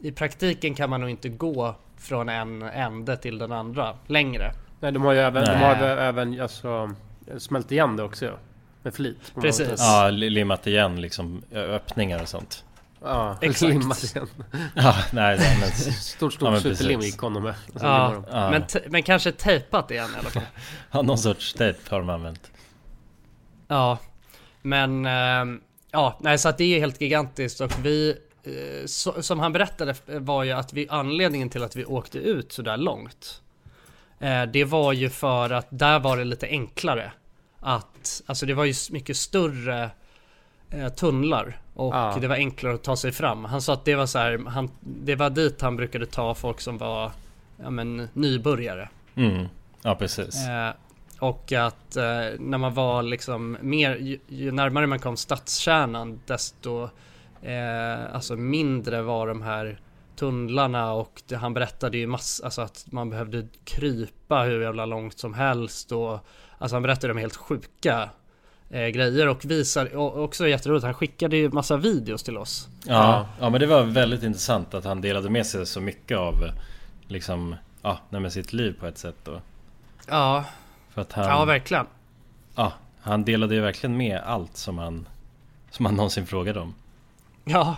[0.00, 4.52] i praktiken kan man nog inte gå från en ände till den andra längre.
[4.82, 6.90] Nej, de har ju även, de har även alltså,
[7.38, 8.38] smält igen det också.
[8.82, 9.32] Med flit.
[9.40, 9.74] Precis.
[9.78, 12.64] Ja, li- limmat igen liksom öppningar och sånt.
[13.02, 13.72] Ja, Exakt.
[13.72, 14.28] limmat igen.
[14.74, 15.68] Ja, nej, nej men...
[15.92, 17.12] Stort, Ja, stort men superlim precis.
[17.14, 17.54] gick honom med.
[17.80, 18.24] Ja.
[18.30, 18.50] Ja.
[18.50, 20.42] Men, te- men kanske tejpat igen i alla fall.
[20.92, 22.50] Ja, någon sorts tejp har de använt.
[23.68, 23.98] Ja,
[24.62, 29.40] men ehm, ja, nej, så att det är helt gigantiskt och vi eh, så, som
[29.40, 33.42] han berättade var ju att vi anledningen till att vi åkte ut så där långt.
[34.22, 37.12] Eh, det var ju för att där var det lite enklare
[37.60, 39.90] att alltså det var ju mycket större
[40.70, 42.18] eh, tunnlar och Ja.
[42.20, 43.44] det var enklare att ta sig fram.
[43.44, 46.60] Han sa att det var så här, han, det var dit han brukade ta folk
[46.60, 47.12] som var
[47.62, 48.88] ja, men, nybörjare.
[49.14, 49.46] Mm.
[49.82, 50.46] Ja, precis.
[50.46, 50.70] Eh,
[51.18, 52.02] och att eh,
[52.38, 56.88] när man var liksom mer, ju, ju närmare man kom stadskärnan desto
[57.42, 59.80] eh, alltså mindre var de här
[60.22, 65.18] tunnlarna och det, han berättade ju massor, alltså att man behövde krypa hur jävla långt
[65.18, 66.26] som helst och
[66.58, 68.10] alltså han berättade om helt sjuka
[68.70, 72.68] eh, grejer och visar, och också jätteroligt, han skickade ju massa videos till oss.
[72.86, 76.34] Ja, ja, men det var väldigt intressant att han delade med sig så mycket av
[77.08, 79.40] liksom, ja, nej, sitt liv på ett sätt då.
[80.08, 80.44] Ja,
[80.94, 81.86] För att han, ja verkligen.
[82.54, 85.08] ja, han delade ju verkligen med allt som han,
[85.70, 86.74] som han någonsin frågade om.
[87.44, 87.76] Ja.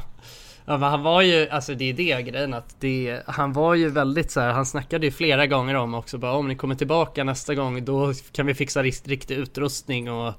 [0.66, 3.90] Ja men han var ju, alltså det är det grejen att det, han var ju
[3.90, 7.24] väldigt så här, han snackade ju flera gånger om också bara om ni kommer tillbaka
[7.24, 10.32] nästa gång då kan vi fixa rikt, riktig utrustning och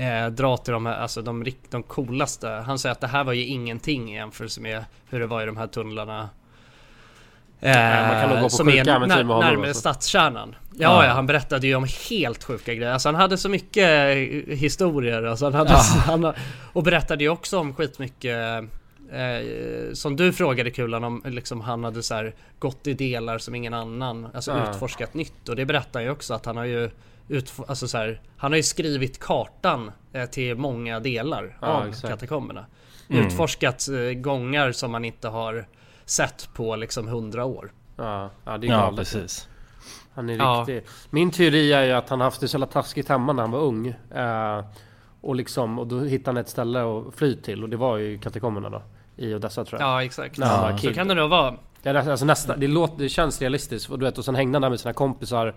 [0.00, 2.48] eh, dra till de här, alltså de, de coolaste.
[2.48, 5.46] Han säger att det här var ju ingenting i jämförelse med hur det var i
[5.46, 6.28] de här tunnlarna
[7.60, 7.76] Eh,
[8.10, 9.80] man kan nog gå på som sjuka är när, närmare alltså.
[9.80, 10.54] stadskärnan.
[10.72, 11.06] Ja, Ja.
[11.06, 12.92] ja, han berättade ju om helt sjuka grejer.
[12.92, 15.22] Alltså han hade så mycket eh, historier.
[15.22, 15.74] Alltså han hade,
[16.06, 16.36] han, har-
[16.72, 18.36] och berättade ju också om skitmycket
[19.14, 23.54] eh, som du frågade Kulan om, liksom han hade så här gått i delar som
[23.54, 24.70] ingen annan, alltså Ja.
[24.70, 25.48] utforskat nytt.
[25.48, 26.90] Och det berättar han ju också att han har ju
[27.28, 31.88] utf- alltså så här, han har ju skrivit kartan eh, till många delar Ja, av
[31.88, 32.08] exakt.
[32.08, 32.66] katakomberna.
[33.08, 33.26] Mm.
[33.26, 35.66] Utforskat eh, gångar som man inte har
[36.04, 37.72] sett på liksom hundra år.
[37.96, 38.98] Ja, ja det är Ja, galet.
[38.98, 39.48] precis.
[40.14, 40.64] Han är Ja.
[40.68, 40.90] riktig.
[41.10, 43.60] Min teori är ju att han haft det så jävla taskigt hemma när han var
[43.60, 43.86] ung.
[44.14, 44.64] Eh,
[45.20, 48.18] och liksom, och då hittade han ett ställe att fly till och det var ju
[48.18, 48.82] katakomberna då.
[49.16, 49.88] I Odessa tror jag.
[49.90, 50.38] Ja exakt.
[50.38, 50.78] Ja.
[50.78, 51.54] Så kan det nog vara.
[51.82, 53.90] Ja, det, alltså nästa, det, låter, det känns realistiskt.
[53.90, 55.54] Och, du vet, och sen hängde han där med sina kompisar.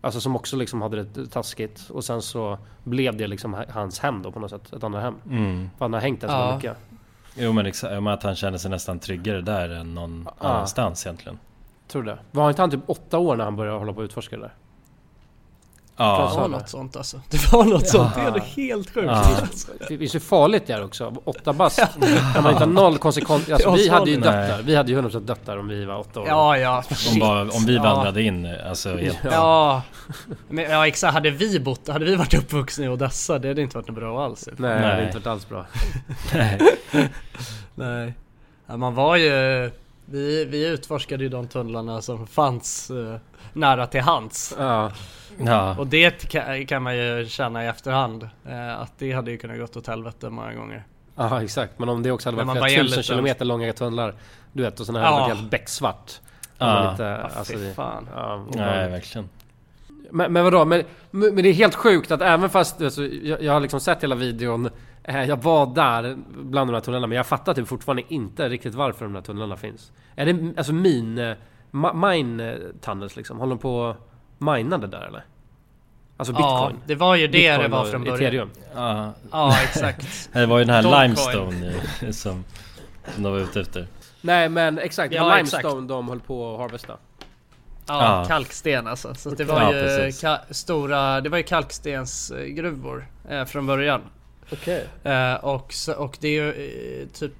[0.00, 1.90] Alltså som också liksom hade det taskigt.
[1.90, 4.72] Och sen så blev det liksom ha- hans hem då på något sätt.
[4.72, 5.14] Ett andra hem.
[5.30, 5.70] Mm.
[5.78, 6.54] För han har hängt där så Ja.
[6.56, 6.76] mycket.
[7.34, 10.48] Jo men exakt, ja, men att han känner sig nästan tryggare där än någon Ja.
[10.48, 11.38] annanstans egentligen.
[11.88, 12.18] Tror du det?
[12.30, 14.52] Var inte han typ åtta år när han började hålla på och utforska det där?
[16.00, 17.20] Det Ja, var något sånt alltså.
[17.30, 18.14] Det var något sånt.
[18.14, 18.42] Det är Ja.
[18.56, 19.06] helt sjukt.
[19.06, 19.24] Ja.
[19.88, 21.14] Det är så farligt det är också.
[21.24, 21.78] Åtta bast.
[21.98, 23.48] När man inte har noll konsekvens.
[23.50, 24.22] Alltså, Ja, vi hade ju det.
[24.22, 24.48] dött Nej.
[24.48, 24.62] där.
[24.62, 26.26] Vi hade ju 100% dött där om vi var åtta år.
[26.28, 26.84] Ja, ja.
[27.12, 27.82] om, bara, om vi Ja.
[27.82, 29.18] vandrade in, alltså helt...
[29.24, 29.82] Ja.
[30.48, 33.76] Men, ja exakt, hade vi bott, hade vi varit uppvuxna i Odessa, det hade inte
[33.76, 34.48] varit något bra alls.
[34.58, 34.90] Nej, det Nej.
[34.90, 35.66] hade inte varit alls bra.
[37.74, 38.14] Nej.
[38.66, 39.70] Ja, man var ju,
[40.04, 43.16] vi, vi utforskade ju de tunnlarna som fanns eh,
[43.52, 44.54] nära till hands.
[44.58, 44.92] Ja.
[45.44, 46.28] Ja, Och det
[46.68, 50.30] kan, man ju känna i efterhand, eh, att det hade ju kunnat gått åt helvete
[50.30, 50.84] många gånger.
[51.16, 51.78] ja, exakt.
[51.78, 54.14] Men om det också hade varit flera tusen lite- kilometer långa tunnlar.
[54.52, 55.12] Du vet, och sådana här Ja.
[55.18, 56.12] hade varit helt becksvart.
[56.58, 56.90] Ja.
[56.90, 58.08] inte, Ja, alltså, fy det- fan.
[58.14, 59.28] Ja, nej verkligen.
[60.10, 60.64] Men, men vadå?
[60.64, 64.02] Men, men det är helt sjukt att även fast alltså, jag, jag har liksom sett
[64.02, 64.70] hela videon
[65.04, 68.74] eh, Jag var där bland de här tunnlarna men jag fattar typ fortfarande inte riktigt
[68.74, 69.92] varför de här tunnlarna finns.
[70.16, 71.34] Är det alltså min...
[71.72, 73.38] eh, ma- Mine eh, tunnels liksom?
[73.38, 73.96] Håller de på
[74.38, 75.24] minade där eller?
[76.16, 76.82] Alltså Ja, bitcoin?
[76.86, 78.16] det var ju det bitcoin det var och från början.
[78.22, 78.50] Ethereum.
[78.74, 80.30] Ja, Ja exakt.
[80.32, 81.60] det var ju den här Dogecoin.
[81.60, 82.44] limestone som,
[83.14, 83.86] som de var ute efter.
[84.20, 85.64] Nej men exakt, Ja, ja, exakt.
[85.64, 86.96] limestone de höll på att harvesta.
[87.86, 88.24] Ja, Ja.
[88.28, 89.14] kalksten alltså.
[89.14, 90.12] Så det var Ja, ju
[90.54, 94.00] stora, det var ju kalkstensgruvor eh, från början.
[94.52, 94.86] Okej.
[95.04, 96.48] Eh, och, och det är ju
[97.02, 97.32] eh, typ,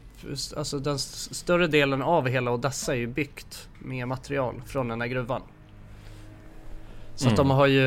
[0.56, 5.08] alltså den större delen av hela Odessa är ju byggt med material från den här
[5.08, 5.42] gruvan.
[7.14, 7.36] Så att Mm.
[7.48, 7.80] de har ju,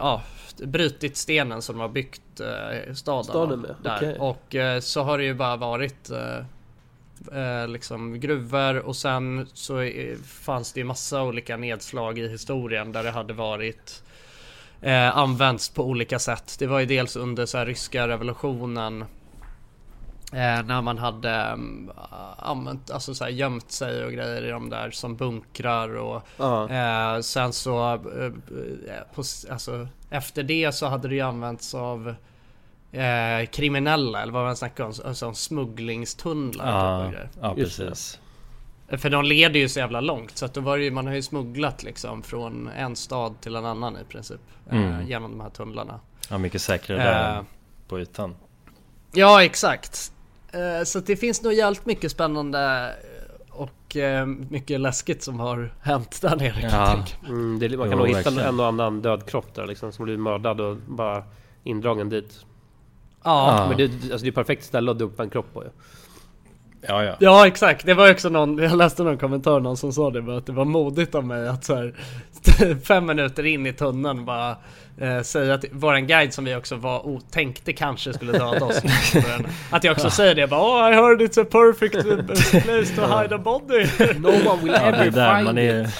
[0.00, 0.22] ja,
[0.62, 3.96] brutit stenen som de har byggt eh, staden, Staden med, där.
[3.96, 4.16] okej.
[4.18, 6.38] Och eh, så har det ju bara varit eh,
[7.42, 12.92] eh, liksom gruvor och sen så eh, fanns det ju massa olika nedslag i historien
[12.92, 14.02] där det hade varit
[14.80, 16.56] eh, använts på olika sätt.
[16.58, 19.04] Det var ju dels under så här ryska revolutionen
[20.32, 21.90] när man hade mm,
[22.38, 26.70] använt, alltså så här gömt sig och grejer i de där som bunkrar och Ja.
[26.70, 32.14] eh, sen så eh, eh, på, alltså, efter det så hade det ju använts av
[32.92, 38.20] eh, kriminella eller vad man snackar om, alltså smugglingstunnlar typ och Ja, precis.
[38.88, 41.14] För de leder ju så jävla långt så att då var det ju, man har
[41.14, 44.40] ju smugglat liksom från en stad till en annan i princip.
[44.70, 45.06] Eh, Mm.
[45.06, 46.00] genom de här tunnlarna.
[46.30, 47.42] Ja, mycket säkrare där Eh,
[47.88, 48.34] på ytan.
[49.12, 50.12] Ja exakt.
[50.52, 52.90] Eh, så det finns nog jävligt mycket spännande
[53.50, 57.04] och eh, mycket läskigt som har hänt där nere Ja.
[57.28, 58.48] Mm, det, man kan Jo, nog hitta verkligen.
[58.48, 61.22] en och annan död kropp där liksom som blivit mördad och bara
[61.64, 62.44] indragen dit.
[63.24, 63.58] Ja.
[63.58, 63.68] Ja.
[63.68, 65.68] Men det, alltså, det är perfekt ställe att dumpa en kropp på ju.
[66.88, 67.16] Ja, ja.
[67.20, 70.46] Ja exakt, det var också någon, jag läste någon kommentar någon som sa det, att
[70.46, 71.94] det var modigt av mig att så här,
[72.84, 74.56] fem minuter in i tunneln bara
[75.00, 78.80] eh, säga att våran guide som vi också var o- tänkte kanske skulle döda oss
[79.70, 83.18] Att jag också säger det bara oh, I heard it's a perfect eh, place to
[83.18, 83.86] hide a body
[84.18, 85.70] No one will Ja, ever där find man it.
[85.70, 85.90] är...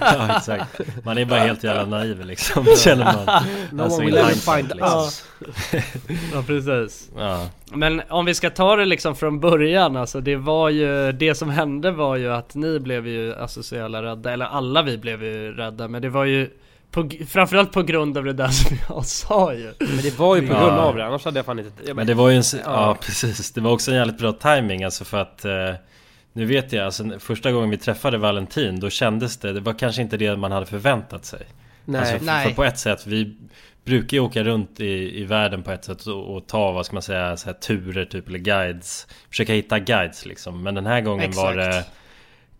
[0.00, 0.80] ja, exakt.
[1.04, 3.42] Man är bara helt jävla naiv liksom, känner man.
[3.70, 4.98] No Alltså, one will ever find liksom.
[5.00, 5.24] us.
[6.32, 10.68] Ja precis Ja, Men om vi ska ta det liksom från början alltså det var
[10.70, 14.46] ju Det som hände var ju att ni blev ju alltså så jävla rädda Eller
[14.46, 16.50] alla vi blev ju rädda men det var ju
[16.94, 20.46] på, Framförallt på grund av det där som jag sa ju Men det var ju
[20.46, 20.60] på Ja.
[20.60, 21.72] grund av det, annars hade jag fan inte...
[21.86, 22.42] Jag men det var ju en...
[22.52, 22.60] Ja.
[22.64, 23.52] Ja, precis.
[23.52, 25.44] Det var också en jävligt bra timing alltså för att...
[25.44, 25.74] Eh,
[26.32, 29.52] nu vet jag, alltså första gången vi träffade Valentin, då kändes det...
[29.52, 31.46] Det var kanske inte det man hade förväntat sig.
[31.84, 32.00] Nej.
[32.00, 32.48] Alltså, för, Nej.
[32.48, 33.36] för på ett sätt, vi
[33.84, 36.94] brukar ju åka runt i, i världen på ett sätt och, och ta, vad ska
[36.94, 39.06] man säga, så här turer typ, eller guides.
[39.30, 40.62] Försöka hitta guides liksom.
[40.62, 41.84] Men den här gången var det...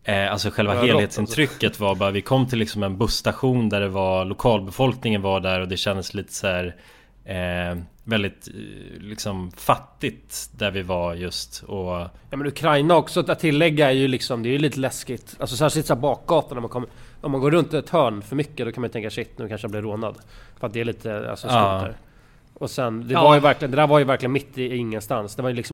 [0.05, 3.89] Eh, alltså själva rått, helhetsintrycket var bara, vi kom till liksom en busstation där det
[3.89, 6.77] var lokalbefolkningen var där och det kändes lite så här
[7.25, 11.93] eh, väldigt eh, liksom fattigt där vi var just och
[12.31, 15.37] Ja men Ukraina också att tillägga är ju liksom, det är ju lite läskigt.
[15.41, 16.89] Alltså särskilt såhär bakgatan när man kommer...
[17.21, 19.49] Om man går runt ett hörn för mycket då kan man ju tänka shit nu
[19.49, 20.17] kanske jag blir rånad.
[20.61, 21.53] För att det är lite, alltså Ja.
[21.83, 21.97] där.
[22.55, 23.23] Och sen, det Ja.
[23.23, 25.37] var ju verkligen, det där var ju verkligen mitt i ingenstans.
[25.37, 25.74] Det var ju liksom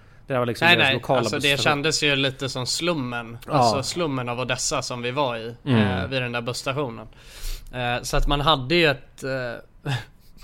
[0.31, 3.37] Det var liksom Nej deras nej, lokala alltså det kändes ju lite som slummen.
[3.47, 3.53] Ja.
[3.53, 5.81] Alltså slummen av Odessa som vi var i Mm.
[5.87, 7.07] eh, vid den där busstationen.
[7.73, 9.23] Eh, så att man hade ju ett...
[9.23, 9.91] Eh,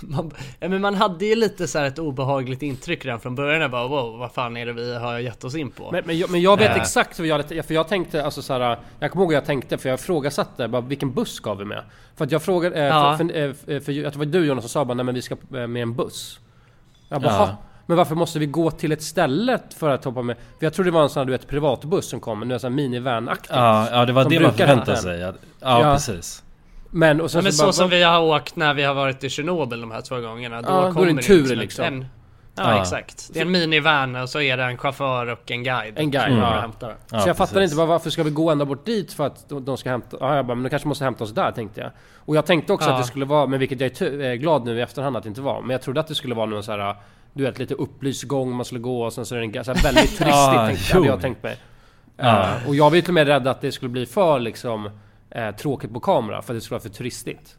[0.02, 0.30] man,
[0.60, 3.60] ja, men man hade ju lite så här ett obehagligt intryck redan från början.
[3.62, 5.90] Jag bara wow, vad fan är det vi har gett oss in på?
[5.92, 6.76] Men, men, jag, men jag vet Eh.
[6.76, 9.78] exakt vad jag För jag tänkte alltså så här, Jag kommer ihåg vad jag tänkte
[9.78, 11.82] för jag ifrågasatte bara vilken buss ska vi med?
[12.16, 13.16] För att jag frågade, eh, Ja.
[13.18, 15.14] för, för, eh, för, för att det var du Jonas som sa bara nej men
[15.14, 16.40] vi ska med en buss.
[17.08, 17.56] Jag bara, Ja.
[17.88, 20.36] "Ha, men varför måste vi gå till ett ställe för att hoppa med?
[20.58, 22.58] För jag trodde det var en sån här du vet privatbuss som kom, nu är
[22.58, 23.50] sån här minivan-aktigt.
[23.54, 25.02] Ja, ja det var Som det man förväntade en.
[25.02, 25.20] sig.
[25.20, 25.92] Ja, Ja.
[25.94, 26.42] precis.
[26.90, 28.94] Men och sen Ja, men så, så, bara, som vi har åkt när vi har
[28.94, 30.62] varit i Tjernobyl de här två gångerna.
[30.62, 31.84] Då Ja, då är det kommer en tur, liksom.
[31.84, 32.06] En,
[32.58, 32.80] ja, Ja.
[32.80, 33.30] exakt.
[33.32, 35.98] Det är en minivan och så är det en chaufför och en guide.
[35.98, 36.60] En guide, som ja.
[36.60, 36.96] hämtar.
[37.10, 37.72] Ja, så jag fattar precis.
[37.72, 40.16] inte bara, varför ska vi gå ända bort dit för att de, de ska hämta...
[40.20, 41.90] Ja, jag bara, men de kanske måste hämta oss där tänkte jag.
[42.16, 42.94] Och jag tänkte också Ja.
[42.94, 45.28] att det skulle vara, men vilket jag är är glad nu i efterhand att det
[45.28, 45.60] inte var.
[45.60, 46.94] Men jag trodde att det skulle vara någon så här,
[47.32, 49.72] du vet lite upplyst gång man skulle gå och sen så är det en så
[49.72, 50.98] här väldigt turistigt Ja, tänkte, jo.
[51.00, 51.56] hade jag tänkt mig.
[52.16, 52.42] Ja.
[52.42, 54.90] Eh, och jag var ju till och med rädd att det skulle bli för liksom
[55.30, 57.56] eh, tråkigt på kamera för att det skulle vara för turistigt.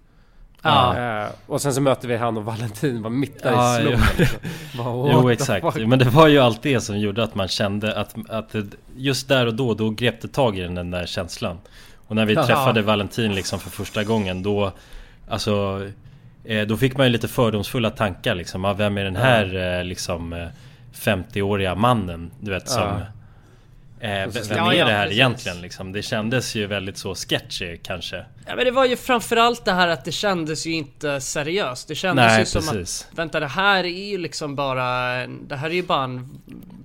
[0.62, 0.98] Ja.
[1.24, 4.00] Eh, och sen så möter vi han och Valentin var mitt där Ja, i slummen.
[4.18, 4.40] liksom.
[4.78, 7.96] What Jo the exakt, men det var ju allt det som gjorde att man kände
[8.00, 8.56] att, att
[8.96, 11.58] just där och då, då grep det tag i den, den där känslan.
[12.08, 12.46] Och när vi Ja.
[12.46, 14.72] träffade Valentin liksom för första gången då,
[15.30, 15.82] alltså
[16.44, 19.84] eh, Då fick man ju lite fördomsfulla tankar liksom, ah, vem är den här eh,
[19.84, 20.48] liksom eh,
[20.96, 22.32] 50-åriga mannen?
[22.40, 23.02] Du vet som Ja.
[24.02, 25.18] Eh, vem Ja, är ja, det här precis.
[25.20, 25.92] egentligen liksom?
[25.92, 29.88] Det kändes ju väldigt så sketchy kanske Ja men det var ju framförallt det här
[29.88, 31.88] att det kändes ju inte seriöst.
[31.88, 35.48] Det kändes Nej ju som precis att Vänta det här är ju liksom bara en,
[35.48, 36.42] Det här är ju bara en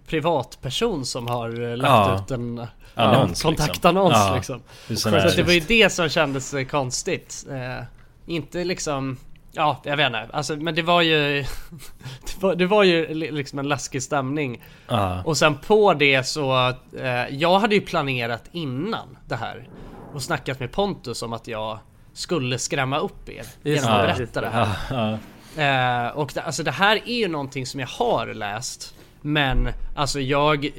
[0.07, 2.23] privatperson som har eh, lagt Ja.
[2.25, 4.61] ut en Annons, en kontaktannons liksom.
[4.67, 5.13] Ja, liksom.
[5.13, 7.47] Så det var ju det som kändes eh, konstigt.
[7.51, 7.85] Eh,
[8.27, 9.17] inte liksom
[9.55, 10.29] Ja, jag vet inte.
[10.33, 11.41] Alltså, men det var ju
[12.25, 14.63] det, var, det var ju li- liksom en läskig stämning.
[14.89, 15.23] Ja.
[15.25, 19.69] Och sen på det så eh, Jag hade ju planerat innan det här
[20.15, 21.79] Och snackat med Pontus om att jag
[22.13, 24.15] Skulle skrämma upp er genom att Ja.
[24.15, 25.19] berätta det här.
[25.57, 30.21] Eh, och det, alltså det här är ju någonting som jag har läst Men alltså
[30.21, 30.71] jag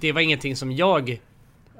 [0.00, 1.20] Det var ingenting som jag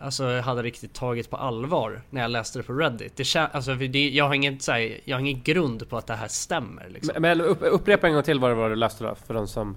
[0.01, 3.17] Alltså hade riktigt tagit på allvar när jag läste det på Reddit.
[3.17, 6.07] Det kän, alltså, det, jag, har ingen, så här, jag har ingen grund på att
[6.07, 6.89] det här stämmer.
[6.89, 7.15] Liksom.
[7.23, 9.77] Men, upp, upprepa en gång till vad det var du läste då, för de som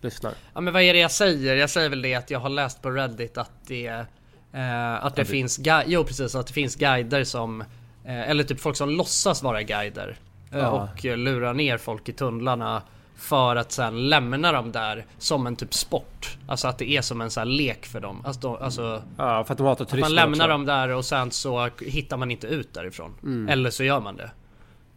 [0.00, 0.32] lyssnar.
[0.54, 1.56] Ja men vad är det jag säger?
[1.56, 3.86] Jag säger väl det att jag har läst på Reddit att det
[4.52, 7.60] eh, Att det finns gui- Jo precis, att det finns guider som
[8.04, 10.16] eh, Eller typ folk som låtsas vara guider
[10.52, 10.70] eh, Ja.
[10.94, 12.82] Och lurar ner folk i tunnlarna
[13.16, 17.20] För att sen lämna dem där som en typ sport Alltså att det är som
[17.20, 20.00] en sån här lek för dem Alltså, de, alltså Ja, för att de hatar turister
[20.00, 20.48] man lämnar också.
[20.48, 24.30] dem där och sen så hittar man inte ut därifrån Eller så gör man det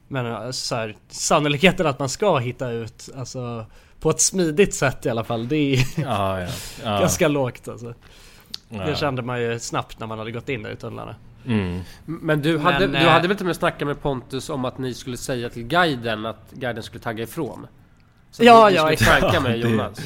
[0.07, 3.65] Men eh, så här, sannolikheten att man ska hitta ut Alltså
[3.99, 6.47] på ett smidigt sätt i alla fall Det är Ja, ja.
[6.84, 6.99] ja.
[6.99, 7.93] ganska lågt alltså
[8.70, 8.84] Ja.
[8.86, 11.15] Det kände man ju snabbt när man hade gått in där i tunnlarna
[11.45, 11.82] Mm.
[12.05, 14.65] Men du hade, Men, du eh, hade väl till och med snackat med Pontus om
[14.65, 17.67] att ni skulle säga till guiden att guiden skulle tagga ifrån?
[18.32, 19.42] Så Ja, ja, exakt.
[19.44, 20.00] med Jonas?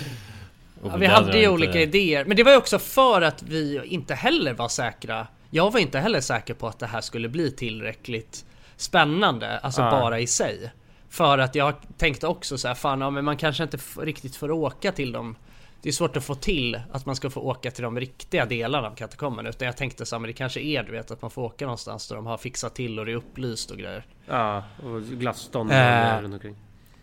[0.83, 4.15] Ja, Vi hade ju olika idéer Men det var ju också för att vi inte
[4.15, 8.45] heller var säkra Jag var inte heller säker på att det här skulle bli tillräckligt
[8.77, 9.91] Spännande, alltså Ja.
[9.91, 10.71] bara i sig
[11.09, 14.51] För att jag tänkte också så här, fan ja, men man kanske inte riktigt får
[14.51, 15.35] åka till dem
[15.81, 18.87] Det är svårt att få till att man ska få åka till de riktiga delarna
[18.87, 21.31] av katakomben Utan jag tänkte så här, men det kanske är du vet att man
[21.31, 24.63] får åka någonstans där de har fixat till och det är upplyst och grejer Ja,
[24.83, 26.21] och glasstånd Eh.
[26.21, 26.55] runt omkring.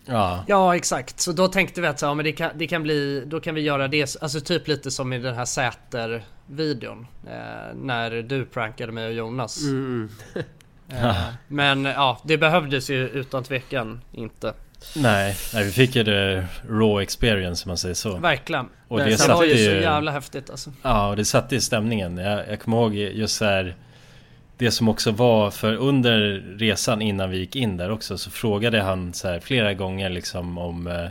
[0.05, 2.83] Ja, Ja exakt, så då tänkte vi att så, ja, men det, kan, det kan
[2.83, 7.75] bli, då kan vi göra det, alltså typ lite som i den här Säter-videon eh,
[7.75, 9.63] När du prankade mig och Jonas.
[9.63, 10.09] Mm,
[10.93, 11.17] eh,
[11.49, 14.55] Men ja, det behövdes ju utan tvekan inte.
[14.97, 18.19] Nej, nej vi fick ju det raw experience om man säger så.
[18.19, 18.69] Verkligen.
[18.89, 20.73] Och det, det det var satte ju så ju jävla häftigt alltså.
[20.83, 22.17] Ja, och det satte i stämningen.
[22.17, 23.77] Jag, jag kommer ihåg just så här
[24.61, 26.21] det som också var för under
[26.59, 30.59] resan innan vi gick in där också så frågade han så här flera gånger liksom
[30.59, 31.07] om eh,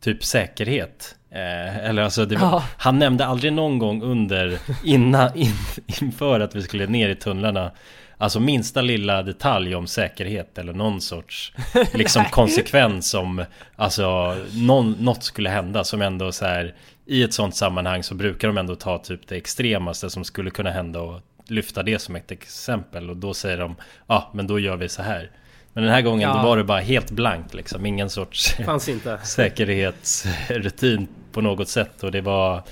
[0.00, 1.16] typ säkerhet.
[1.30, 2.64] Eh, eller alltså var, Ja.
[2.76, 5.52] han nämnde aldrig någon gång under innan, in,
[6.00, 7.70] inför att vi skulle ner i tunnlarna
[8.18, 11.52] Alltså minsta lilla detalj om säkerhet eller någon sorts
[11.92, 13.44] liksom konsekvens om
[13.76, 16.74] Alltså någon, något skulle hända som ändå så här
[17.06, 20.70] I ett sånt sammanhang så brukar de ändå ta typ det extremaste som skulle kunna
[20.70, 23.76] hända och lyfta det som ett exempel och då säger de
[24.06, 25.30] Ja men då gör vi så här
[25.72, 26.36] Men den här gången Ja.
[26.36, 29.18] då var det bara helt blankt liksom Ingen sorts Fanns inte.
[29.24, 32.62] säkerhetsrutin på något sätt och det var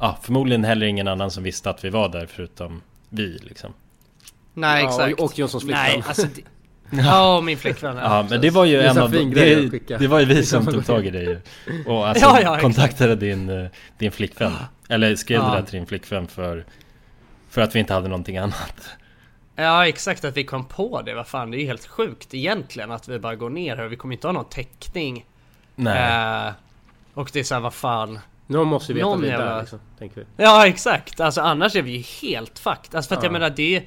[0.00, 3.72] ja, förmodligen heller ingen annan som visste att vi var där förutom vi liksom.
[4.54, 5.20] Nej Ja, exakt.
[5.20, 5.82] och- och Jonssons flickvän.
[5.84, 6.42] Nej, alltså det...
[7.02, 7.96] Ja, och min flickvän.
[7.96, 10.86] Ja men det var ju Det en av det, det var ju vi som tog
[10.86, 11.40] tag i det ju.
[11.86, 13.66] Och alltså Ja, ja, kontaktade din, eh,
[13.98, 14.52] din flickvän.
[14.88, 15.50] Eller skrev Ja.
[15.50, 16.64] det där till din flickvän för,
[17.50, 18.88] för att vi inte hade någonting annat.
[19.56, 22.90] Ja exakt att vi kom på det, vad fan det är ju helt sjukt egentligen
[22.90, 25.24] att vi bara går ner här och vi kommer inte ha någon täckning.
[25.74, 26.46] Nej.
[26.46, 26.52] Eh,
[27.14, 28.18] och det är såhär vad fan.
[28.46, 30.26] Någon måste ju veta Någon att vi är där liksom, tänker vi.
[30.36, 32.94] Ja exakt, alltså annars är vi ju helt fucked.
[32.94, 33.32] Alltså för att jag Ja.
[33.32, 33.82] menar det,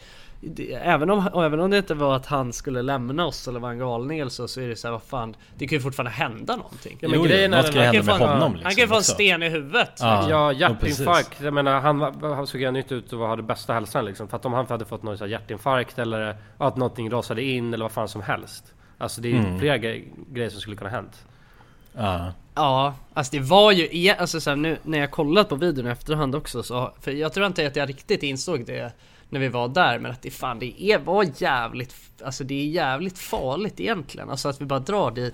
[0.48, 3.60] det även, om, och även om det inte var att han skulle lämna oss eller
[3.60, 5.82] var en galning eller så, så är det så här, vad fan Det kan ju
[5.82, 6.98] fortfarande hända någonting.
[7.02, 8.82] Ja, men Jo, grejen är han hända kan med få en- honom, Han liksom, kan
[8.82, 9.12] ju få en också.
[9.14, 9.92] sten i huvudet.
[10.00, 10.30] Ja.
[10.30, 11.42] Ja, ja, hjärtinfarkt.
[11.42, 14.28] Jag menar han, han såg gärna ut ut och hade bästa hälsan liksom.
[14.28, 17.74] För att om han hade fått någon så här hjärtinfarkt eller att någonting rasade in
[17.74, 18.74] eller vad fan som helst.
[18.98, 19.60] Alltså det är ju Mm.
[19.60, 21.26] flera gre- grejer som skulle kunna hänt.
[21.98, 22.34] Ja.
[22.56, 25.88] Ja, alltså det var ju, igen- alltså så här, nu när jag kollat på videon
[25.88, 28.92] i efterhand också så, för jag tror inte att jag riktigt insåg det
[29.34, 32.66] när vi var där, men att det fan det är, var jävligt, alltså det är
[32.68, 35.34] jävligt farligt egentligen, alltså att vi bara drar dit.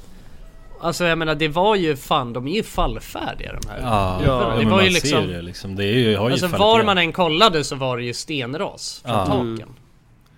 [0.81, 3.79] Alltså jag menar det var ju fan, de är ju fallfärdiga de här.
[3.81, 5.75] Ja, ja det var man ju liksom ser det liksom.
[5.75, 9.01] Det är ju, har ju Alltså var man än kollade så var det ju stenras
[9.05, 9.25] från Ja.
[9.25, 9.69] taken.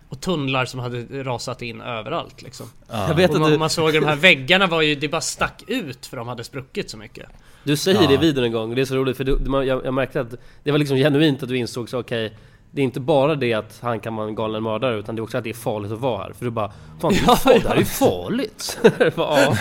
[0.10, 2.66] Och tunnlar som hade rasat in överallt liksom.
[2.92, 3.08] Ja.
[3.08, 6.06] Jag vet Och man, man såg de här väggarna var ju, det bara stack ut
[6.06, 7.30] för de hade spruckit så mycket.
[7.64, 8.22] Du säger det i Ja.
[8.22, 10.34] videon en gång, det är så roligt för du, man- jag, jag märkte att
[10.64, 12.34] det var liksom genuint att du insåg så okej
[12.74, 15.24] Det är inte bara det att han kan vara en galen mördare utan det är
[15.24, 16.34] också att det är farligt att vara här.
[16.34, 18.80] För du bara Fan det, är ju fa- det här är ju farligt!
[19.16, 19.56] Ja.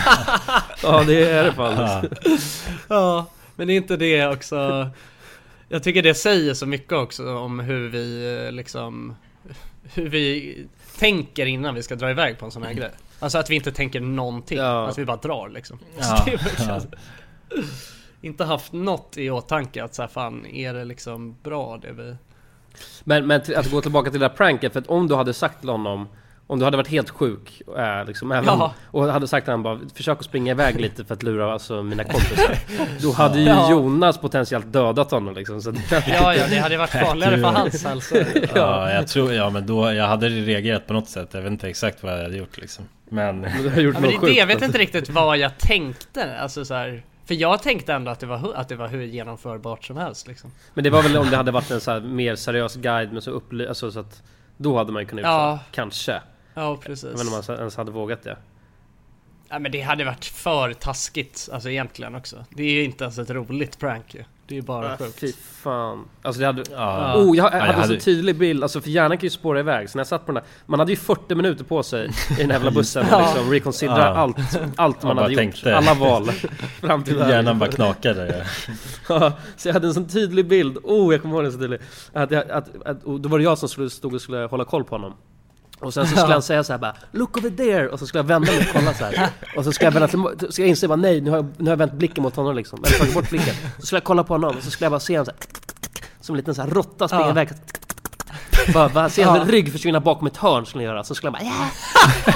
[0.83, 1.73] ja det är det fan.
[1.77, 2.03] Ja.
[2.89, 4.89] Ja, men är inte det också
[5.69, 9.15] Jag tycker det säger så mycket också om hur vi eh, liksom
[9.93, 10.57] Hur vi
[10.99, 12.89] tänker innan vi ska dra iväg på en sån här grej
[13.19, 14.87] Alltså att vi inte tänker någonting, Ja.
[14.87, 16.25] att vi bara drar liksom Ja,
[16.59, 16.81] ja.
[18.21, 22.15] Inte haft något i åtanke att så här, fan är det liksom bra det vi
[23.03, 25.33] Men, men till, att gå tillbaka till det där pranket, för att om du hade
[25.33, 26.07] sagt till honom
[26.47, 28.73] Om du hade varit helt sjuk, äh, liksom, även, Ja.
[28.85, 31.83] och hade sagt till honom bara Försök att springa iväg lite för att lura alltså,
[31.83, 32.57] mina kompisar
[33.01, 33.71] Då hade ju Ja.
[33.71, 37.85] Jonas potentiellt dödat honom liksom så det, Ja ja, det hade varit farligare för hans
[37.85, 38.15] hälsa
[38.55, 41.29] Ja, jag tror, ja men då, jag hade reagerat på något sätt.
[41.31, 42.85] Jag vet inte exakt vad jag hade gjort liksom.
[43.09, 43.41] Men...
[43.41, 45.57] du har gjort Ja, men det är det, jag sjukt vet inte riktigt vad jag
[45.57, 49.01] tänkte, alltså så här, För jag tänkte ändå att det var, att det var hur
[49.03, 50.51] genomförbart som helst liksom.
[50.73, 53.31] Men det var väl om det hade varit en så mer seriös guide med så
[53.39, 54.23] upply- alltså, så att
[54.57, 55.49] Då hade man ju kunnat Ja.
[55.51, 55.59] ja.
[55.71, 56.21] kanske.
[56.53, 57.03] Ja precis.
[57.03, 58.37] Jag vet inte om man ens hade vågat det.
[59.49, 62.45] Ja men det hade varit för taskigt, alltså egentligen också.
[62.49, 65.19] Det är ju inte ens ett roligt prank ju Det är ju bara Ah, sjukt.
[65.19, 65.31] Fy
[65.63, 66.05] fan.
[66.21, 66.63] Alltså det hade...
[66.71, 67.15] Ja.
[67.17, 69.23] Oh, jag, jag Ja, hade jag en hade- så tydlig bild, alltså för hjärnan kan
[69.23, 69.89] ju spåra iväg.
[69.89, 72.33] Så när jag satt på den där Man hade ju 40 minuter på sig i
[72.37, 74.37] den här jävla bussen och liksom reconsidera allt
[74.75, 75.77] Allt man hade gjort, tänkte.
[75.77, 76.25] alla val
[76.81, 78.45] Fram till där Hjärnan bara knakade.
[79.09, 81.81] Ja, Så jag hade en sån tydlig bild, oh jag kommer ihåg den så tydligt.
[82.13, 84.65] Att, jag, att, att, och Då var det jag som skulle, stod och skulle hålla
[84.65, 85.13] koll på honom
[85.81, 88.19] och sen så skulle han säga så här bara 'Look over there' och så skulle
[88.19, 89.29] jag vända mig och kolla så här.
[89.57, 91.63] Och så skulle jag vända till, ska jag inse bara nej nu har jag, nu
[91.65, 92.83] har jag vänt blicken mot honom liksom.
[92.83, 93.55] Eller tagit bort blicken.
[93.79, 95.39] Så skulle jag kolla på honom och så skulle jag bara se honom så här,
[96.21, 97.49] Som en liten så här råtta springa iväg.
[98.73, 101.03] Bara, bara se hans rygg försvinna bakom ett hörn skulle jag göra.
[101.03, 102.33] Så skulle jag bara ja.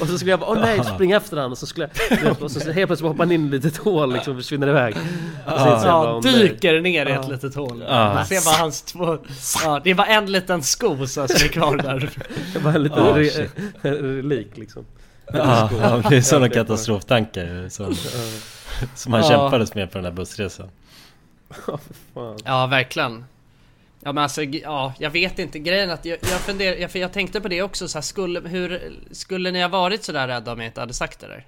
[0.00, 1.88] Och så skulle jag bara åh nej springa efter honom och så skulle
[2.22, 4.68] jag Och så helt plötsligt hoppar han in i ett litet hål liksom och försvinner
[4.68, 4.94] iväg.
[5.46, 7.84] Och så Ja, "Åh, nej." dyker ner i ett litet hål.
[7.88, 8.14] Ja.
[8.14, 9.18] Man ser bara hans två
[9.64, 12.10] Ja, det är bara en liten sko så som är kvar där.
[12.52, 13.14] Det var en liten
[13.82, 14.84] relik liksom.
[15.32, 17.94] Ja, ja, det är sådana katastroftankar som,
[18.94, 19.28] som han Ja.
[19.28, 20.68] kämpades med på den här bussresan.
[22.14, 22.36] Fan.
[22.44, 23.24] Ja, verkligen
[24.04, 27.40] Ja men alltså, ja, jag vet inte grejen att jag, jag funderar, jag, jag tänkte
[27.40, 30.66] på det också så här, skulle, hur, skulle ni ha varit sådär rädda om jag
[30.66, 31.46] inte hade sagt det där?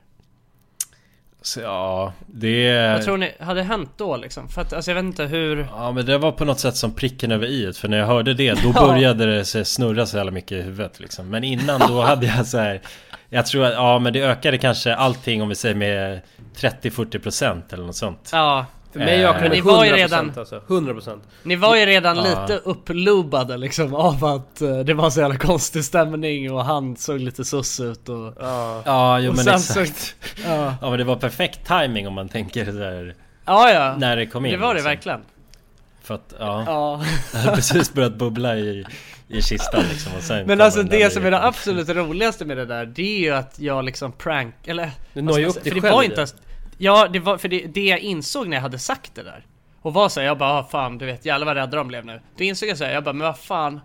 [1.43, 2.93] Så ja, det...
[2.93, 4.49] Vad tror ni hade hänt då liksom?
[4.49, 6.95] För att alltså jag vet inte hur Ja men det var på något sätt som
[6.95, 8.87] pricken över i för när jag hörde det då Ja.
[8.87, 11.31] började det så snurra så jävla mycket i huvudet liksom.
[11.31, 12.81] Men innan då hade jag så här.
[13.29, 16.21] Jag tror att, ja men det ökade kanske allting om vi säger med
[16.57, 18.31] 30-40% eller något sånt.
[18.33, 20.61] Ja, För mig är Men Auckland ni 100% var ju redan- alltså.
[20.69, 22.23] 100% Ni var ju redan Ja.
[22.23, 27.21] lite upplubade liksom av att eh, det var så jävla konstig stämning och han såg
[27.21, 28.35] lite sus ut och...
[28.41, 28.83] Ja.
[28.85, 29.99] Ja, jo Och men sen exakt.
[30.37, 30.75] så- ja.
[30.83, 33.15] Ja men det var perfekt timing om man tänker där
[33.47, 34.89] Ja ja, När det kom in det var det liksom.
[34.91, 35.21] verkligen.
[36.03, 37.03] För att, ja, Ja.
[37.33, 38.85] det hade precis börjat bubbla i,
[39.29, 42.67] i kistan liksom och sen Men alltså det som är det absolut roligaste med det
[42.67, 44.91] där, det är ju att jag liksom prank, eller...
[45.13, 46.35] Du når ju man upp dig För det själv var inte ens,
[46.79, 49.47] Ja, det var, för det, det jag insåg när jag hade sagt det där
[49.83, 52.07] Och var så här, jag bara ah, fan du vet jävlar vad rädda de blev
[52.07, 53.81] nu Då insåg jag så här, jag bara men vad fan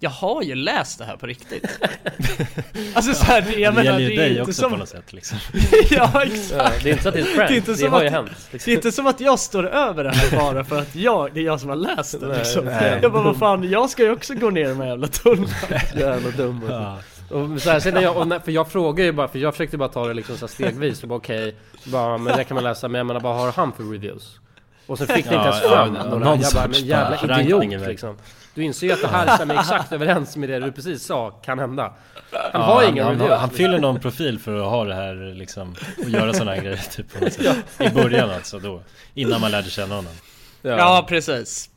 [0.00, 1.64] Jag har ju läst det här på riktigt
[2.94, 4.70] Alltså så här, det- jag Det menar gäller det ju är dig inte också som...
[4.70, 5.38] på något sätt liksom
[5.90, 6.82] ja Ja, exakt!
[6.82, 8.00] det är inte så att det är ett prank, Det är inte det, som har
[8.00, 8.30] ju att- hänt.
[8.50, 8.70] Det Liksom.
[8.72, 11.44] är inte som att jag står över det här bara för att jag, det är
[11.44, 12.64] jag som har läst det Nej, liksom.
[12.64, 12.98] nej.
[13.02, 16.62] Jag bara vad fan, jag ska ju också gå ner här jävla tunnlarna Jävla dum
[16.68, 16.98] ja.
[17.28, 19.54] Och så här, sen när jag, och när, för jag frågar ju bara, för jag
[19.54, 21.02] försökte bara ta det liksom så här stegvis.
[21.02, 21.54] Och bara okej,
[21.84, 24.38] bara, men det kan man läsa, men jag menar vad har han för reviews?
[24.86, 25.94] Och så fick ni inte ens Ja, fram.
[25.94, 28.16] ja, några, någon jag bara, men jävla idiot liksom.
[28.54, 31.58] Du inser ju att det här stämmer exakt överens med det du precis sa kan
[31.58, 31.92] hända.
[32.32, 33.40] Han Ja, har ingen han, reviews.
[33.40, 35.74] han fyller någon profil för att ha det här liksom
[36.04, 37.56] Och göra sådana här grejer typ på något sätt.
[37.78, 38.82] I början alltså då.
[39.14, 40.12] Innan man lärde känna honom.
[40.62, 41.70] Ja, precis.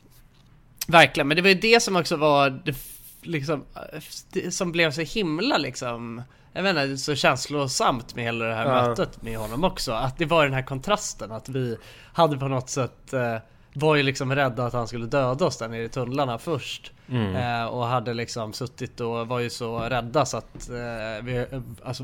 [0.88, 2.74] Verkligen, men det var ju det som också var det,
[3.22, 4.00] liksom, eh,
[4.32, 6.22] det som blev så himla liksom
[6.54, 8.88] jag vet inte, så känslosamt med hela det här Ja.
[8.88, 9.92] mötet med honom också.
[9.92, 11.76] Att det var den här kontrasten, att vi
[12.12, 13.36] hade på något sätt eh,
[13.74, 16.92] var ju liksom rädda att han skulle döda oss där nere i tunnlarna först.
[17.08, 17.36] Mm.
[17.36, 21.60] Eh, och hade liksom suttit och var ju så rädda så att eh, vi, eh,
[21.84, 22.02] alltså,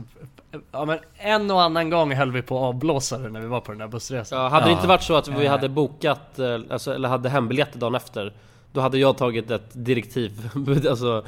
[0.52, 3.46] eh, ja men en och annan gång höll vi på att avblåsa det när vi
[3.46, 4.38] var på den där bussresan.
[4.38, 4.76] Ja, hade det Ja.
[4.76, 6.38] inte varit så att vi hade bokat,
[6.70, 8.32] alltså, eller hade hembiljetter dagen efter
[8.78, 10.50] Då hade jag tagit ett direktiv,
[10.88, 11.24] alltså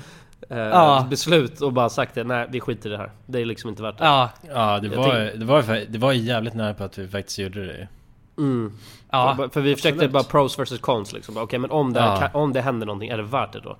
[0.48, 1.06] eh, Ja.
[1.10, 3.82] beslut och bara sagt det, nej vi skiter i det här Det är liksom inte
[3.82, 7.08] värt det Ja, Ja det var, det var, det var jävligt nära på att vi
[7.08, 7.88] faktiskt gjorde det
[8.38, 8.72] mm.
[9.10, 9.34] ja.
[9.36, 10.12] för, för vi försökte absolut.
[10.12, 12.28] bara pros versus cons liksom, okej men om det, Ja.
[12.32, 13.76] om det händer någonting, är det värt det då?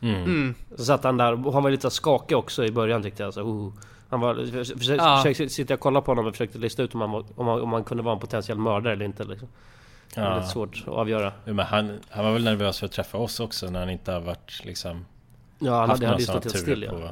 [0.00, 0.22] mm.
[0.22, 0.54] Mm.
[0.76, 3.42] Så satt han där, och han var lite skakig också i början tyckte jag så,
[3.42, 3.72] oh.
[4.08, 5.16] Han var, för, för, Ja.
[5.16, 7.60] försökte, sitta och kolla på honom och försökte lista ut om han, var, om, han,
[7.60, 9.48] om han kunde vara en potentiell mördare eller inte liksom.
[10.14, 10.36] Det Ja.
[10.36, 13.70] lite svårt att avgöra men han, han var väl nervös för att träffa oss också
[13.70, 15.04] när han inte har varit liksom
[15.58, 16.90] Ja han haft hade, ju stått helt still ja.
[16.90, 17.08] på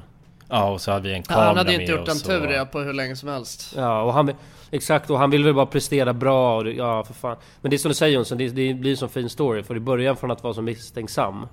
[0.49, 2.19] Ja och så hade vi en Ja, kamera han hade ju med inte gjort en
[2.19, 3.75] tur och- ja, på hur länge som helst.
[3.77, 4.33] Ja, och han
[4.71, 7.37] exakt, och han vill väl bara prestera bra och ja för fan.
[7.61, 9.63] Men det är som du säger Jonsson, det, det blir en sån fin story.
[9.63, 11.47] För i början från att vara så misstänksam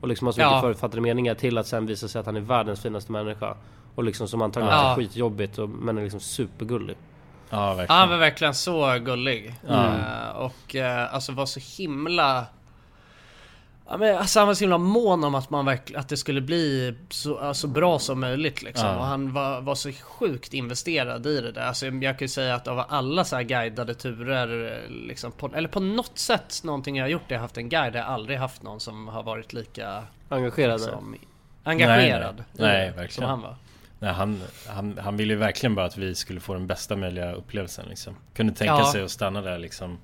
[0.00, 0.60] och liksom ha så mycket Ja.
[0.60, 3.56] förutfattade meningar till att sen visa sig att han är världens finaste människa.
[3.94, 4.82] Och liksom som antagligen Ja.
[4.82, 6.96] har skitjobbigt och, men är liksom supergullig.
[7.50, 9.54] Ja verkligen han var verkligen så gullig.
[9.68, 9.86] Ja.
[9.86, 12.46] Eh, och eh, alltså var så himla...
[13.88, 16.40] Ja, men, alltså han var så himla mån om att man verkligen, att det skulle
[16.40, 18.88] bli så, så bra som möjligt liksom.
[18.88, 18.96] Ja.
[18.96, 21.62] Och han var, var så sjukt investerad i det där.
[21.62, 25.68] Alltså jag kan ju säga att av alla så här guidade turer, liksom på, eller
[25.68, 28.38] på något sätt någonting jag har gjort, jag har haft en guide, jag har aldrig
[28.38, 30.80] haft någon som har varit lika Engagerad.
[30.80, 31.16] liksom,
[31.64, 32.68] engagerad Nej, nej.
[32.72, 33.10] Nej, verkligen.
[33.10, 33.56] som han var.
[34.02, 37.32] Nej, han, han, han ville ju verkligen bara att vi skulle få den bästa möjliga
[37.32, 38.92] upplevelsen liksom Kunde tänka Ja.
[38.92, 39.98] sig att stanna där liksom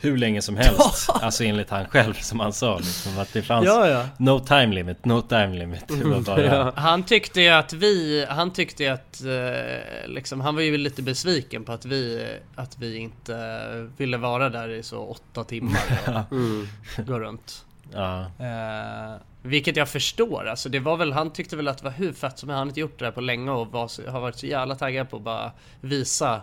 [0.00, 3.66] Hur länge som helst Alltså enligt han själv som han sa liksom Att det fanns
[3.66, 4.08] Ja, ja.
[4.18, 5.88] No time limit, no time limit
[6.26, 6.72] bara Ja.
[6.76, 11.02] Han tyckte ju att vi, han tyckte ju att eh, liksom, han var ju lite
[11.02, 12.26] besviken på att vi,
[12.56, 16.68] att vi inte ville vara där i så åtta timmar och Mm.
[16.96, 17.64] gå runt.
[17.92, 21.90] Ja, Eh, vilket jag förstår, alltså det var väl, han tyckte väl att det var
[21.92, 22.56] hur fett som helst.
[22.58, 25.10] han har inte gjort det där på länge och var, har varit så jävla taggad
[25.10, 26.40] på att bara visa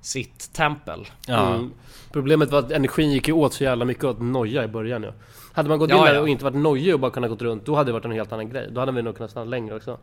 [0.00, 1.06] sitt tempel.
[1.26, 1.70] ja, Mm.
[2.12, 5.12] Problemet var att energin gick ju åt så jävla mycket åt noja i början ja.
[5.52, 6.20] Hade man gått in Ja, där ja.
[6.20, 8.32] och inte varit nojig och bara kunnat gått runt, då hade det varit en helt
[8.32, 8.68] annan grej.
[8.72, 9.98] Då hade vi nog kunnat stanna längre också.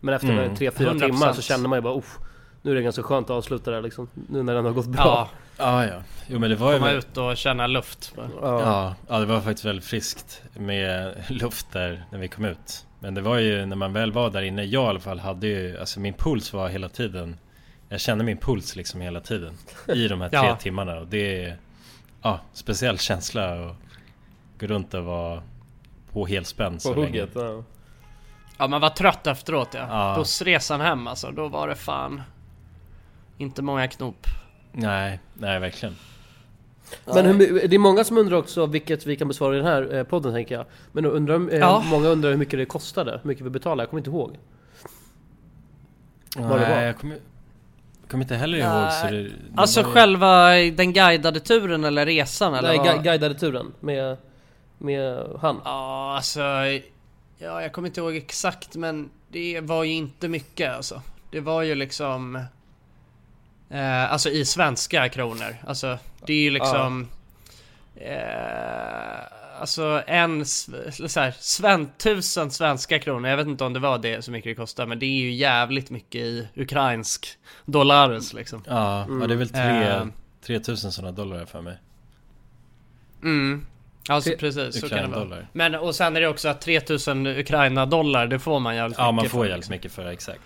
[0.00, 0.56] Men efter Mm.
[0.56, 1.00] tre, fyra 100%.
[1.06, 2.18] timmar så kände man ju bara Uff,
[2.62, 4.08] Nu är det ganska skönt att avsluta det här liksom.
[4.30, 5.02] Nu när den har gått bra.
[5.04, 5.28] Ja,
[5.58, 8.12] ja, ja Jo men det var ju komma väl- ut och känna luft.
[8.16, 8.22] Ja.
[8.42, 13.14] Ja, ja det var faktiskt väldigt friskt med luft där när vi kom ut Men
[13.14, 15.78] det var ju när man väl var där inne, jag i alla fall hade ju,
[15.80, 17.36] alltså min puls var hela tiden
[17.88, 19.54] Jag kände min puls liksom hela tiden
[19.88, 20.56] I de här tre Ja.
[20.56, 21.56] timmarna och det är
[22.22, 23.76] Ja, speciell känsla att
[24.58, 25.42] gå runt och vara
[26.12, 27.34] på helspänn så hugget.
[27.34, 27.62] länge Ja.
[28.58, 29.86] Ja man var trött efteråt ja.
[29.90, 30.14] Ja.
[30.18, 32.22] Bussresan hem alltså, då var det fan
[33.38, 34.26] inte många knop.
[34.76, 35.96] Nej, nej verkligen
[37.04, 39.94] Men hur, det är många som undrar också, vilket vi kan besvara i den här
[39.94, 40.66] eh, podden tänker jag.
[40.92, 41.84] Men undrar, eh, Ja.
[41.90, 43.82] många undrar hur mycket det kostade, hur mycket vi betalade.
[43.82, 44.36] Jag kommer inte ihåg.
[46.36, 46.76] Vad det var.
[46.76, 47.18] Nej, jag kommer,
[48.08, 52.54] kommer inte heller ihåg så det, det Alltså var själva den guidade turen eller resan
[52.54, 52.86] eller Nej, vad?
[52.88, 54.16] gu- guidade turen med,
[54.78, 55.60] med han.
[55.64, 56.40] Ja alltså,
[57.38, 61.02] ja jag kommer inte ihåg exakt men det var ju inte mycket alltså.
[61.30, 62.40] Det var ju liksom,
[63.70, 65.56] eh, alltså i svenska kronor.
[65.66, 67.08] Alltså det är ju liksom,
[67.96, 73.98] eh, alltså en, så här, sven, tusen svenska kronor, jag vet inte om det var
[73.98, 77.28] det så mycket det kostar, men det är ju jävligt mycket i ukrainsk
[77.64, 78.62] dollares liksom.
[78.66, 80.06] Ja, ja det är väl tre, Eh,
[80.46, 81.78] 3000 sådana dollar för mig.
[83.22, 83.66] Mm.
[84.08, 85.46] Alltså Tre- precis, så kan det vara.
[85.52, 89.14] Men och sen är det också att 3000 Ukraina-dollar, det får man jävligt Ja man
[89.14, 89.72] mycket får för, jävligt liksom.
[89.72, 90.40] mycket för det, exakt.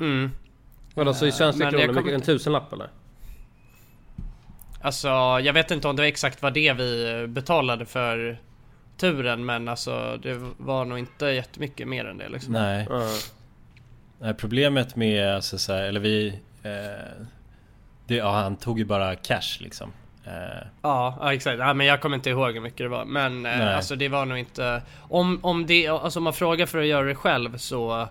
[0.00, 0.30] Mm.
[0.94, 2.88] Vadå, så i svenska Men kronor, mycket, en tusenlapp eller?
[4.80, 5.08] Alltså,
[5.42, 8.38] jag vet inte om det var exakt vad det vi betalade för
[8.96, 12.52] turen, men alltså det var nog inte jättemycket mer än det liksom.
[12.52, 12.86] Nej.
[14.18, 16.40] Nej problemet med, alltså, så här, eller vi...
[16.62, 17.26] Eh,
[18.06, 19.92] det, ja, han tog ju bara cash liksom.
[20.24, 21.58] Eh, Ja, ja exakt.
[21.58, 23.04] Ja, men jag kommer inte ihåg hur mycket det var.
[23.04, 24.82] Men eh, alltså det var nog inte...
[24.98, 28.08] Om, om, det, alltså, om man frågar för att göra det själv så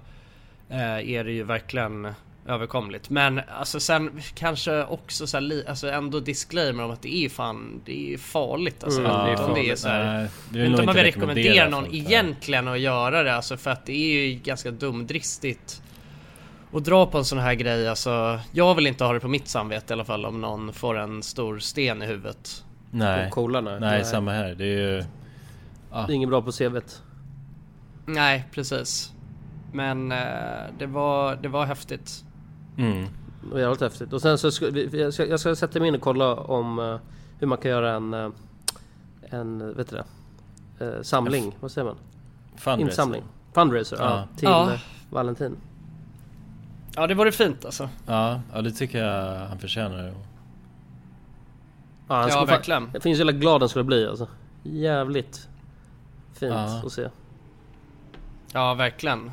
[0.70, 2.14] eh, är det ju verkligen
[2.46, 3.10] överkomligt.
[3.10, 7.82] Men alltså sen kanske också så här, alltså ändå disclaimer om att det är fan,
[7.86, 9.02] det är ju farligt alltså.
[9.02, 11.96] Mm, inte om det är så här, Nej, inte om man vill rekommendera någon här.
[11.96, 15.82] egentligen att göra det alltså för att det är ju ganska dumdristigt
[16.74, 18.40] att dra på en sån här grej alltså.
[18.52, 21.24] Jag vill inte ha det på mitt samvete i alla fall om någon får en
[21.24, 22.64] stor sten i huvudet.
[22.92, 23.26] nej.
[23.26, 23.80] Och coola, nej.
[23.80, 23.90] nej.
[23.90, 24.06] Nej.
[24.06, 24.56] samma här.
[24.56, 25.04] Det är ju...
[25.92, 26.04] Ja.
[26.08, 27.02] Det är inget bra på CVt.
[28.06, 29.12] Nej, precis.
[29.74, 30.18] Men eh,
[30.80, 32.24] det, var, det var häftigt.
[32.78, 33.06] Mm.
[33.44, 34.14] Det var jävligt häftigt.
[34.14, 36.80] Och sen så ska, vi- jag, ska, jag ska sätta mig in och kolla om
[36.80, 36.98] eh,
[37.40, 38.14] hur man kan göra en...
[38.14, 38.30] eh,
[39.30, 40.06] en, vet du det?
[40.86, 41.96] Eh, samling, vad säger man?
[42.56, 42.82] Fundraiser.
[42.92, 43.24] Insamling.
[43.54, 44.04] Fundraiser, ja.
[44.04, 44.28] Ja.
[44.38, 44.72] Till Ja.
[45.10, 45.58] Valentin.
[46.96, 47.90] Ja, det vore fint alltså.
[48.08, 50.04] Ja, ja, det tycker jag han förtjänar.
[52.08, 52.90] Ja, han Ja, verkligen.
[52.94, 54.28] Det finns ju hela glad han skulle bli alltså.
[54.64, 55.48] Jävligt
[56.34, 56.82] fint Ja.
[56.86, 57.10] att se.
[58.54, 59.32] Ja, verkligen.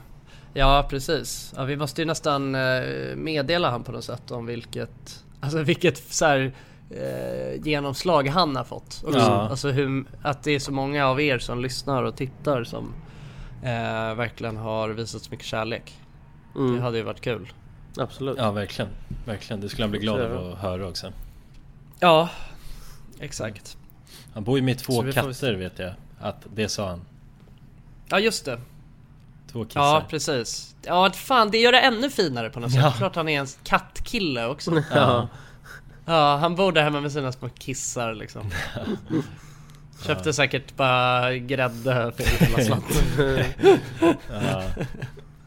[0.55, 1.53] Ja, precis.
[1.57, 5.99] Ja, vi måste ju nästan eh, meddela han på något sätt om vilket, alltså vilket
[5.99, 6.53] så här,
[6.91, 9.03] eh, genomslag han har fått.
[9.05, 9.19] Också.
[9.19, 9.49] Ja.
[9.49, 12.95] Alltså hur, att det är så många av er som lyssnar och tittar som
[13.63, 15.99] eh, verkligen har visat så mycket kärlek.
[16.57, 16.77] Mm.
[16.77, 17.53] Det hade ju varit kul.
[17.97, 18.39] Absolut.
[18.39, 18.91] Ja, verkligen.
[19.25, 19.61] Verkligen.
[19.61, 21.13] Det skulle han bli glad av att höra också.
[22.01, 22.29] Ja,
[23.21, 23.77] exakt.
[24.35, 25.93] Han bor ju med två vi katter vet jag.
[26.21, 27.01] Att det sa han.
[28.09, 28.61] Ja, just det.
[29.53, 29.81] Två kissar.
[29.81, 30.75] Ja, precis.
[30.83, 32.81] Ja, fan det gör det ännu finare på något sätt.
[32.83, 32.93] Ja.
[32.93, 34.83] Klart han är en kattkille också.
[34.95, 35.29] Ja.
[36.05, 38.51] Ja, han bor där hemma med sina små kissar liksom.
[40.07, 42.97] Köpte säkert bara grädde för hela slanten.
[44.31, 44.63] ja.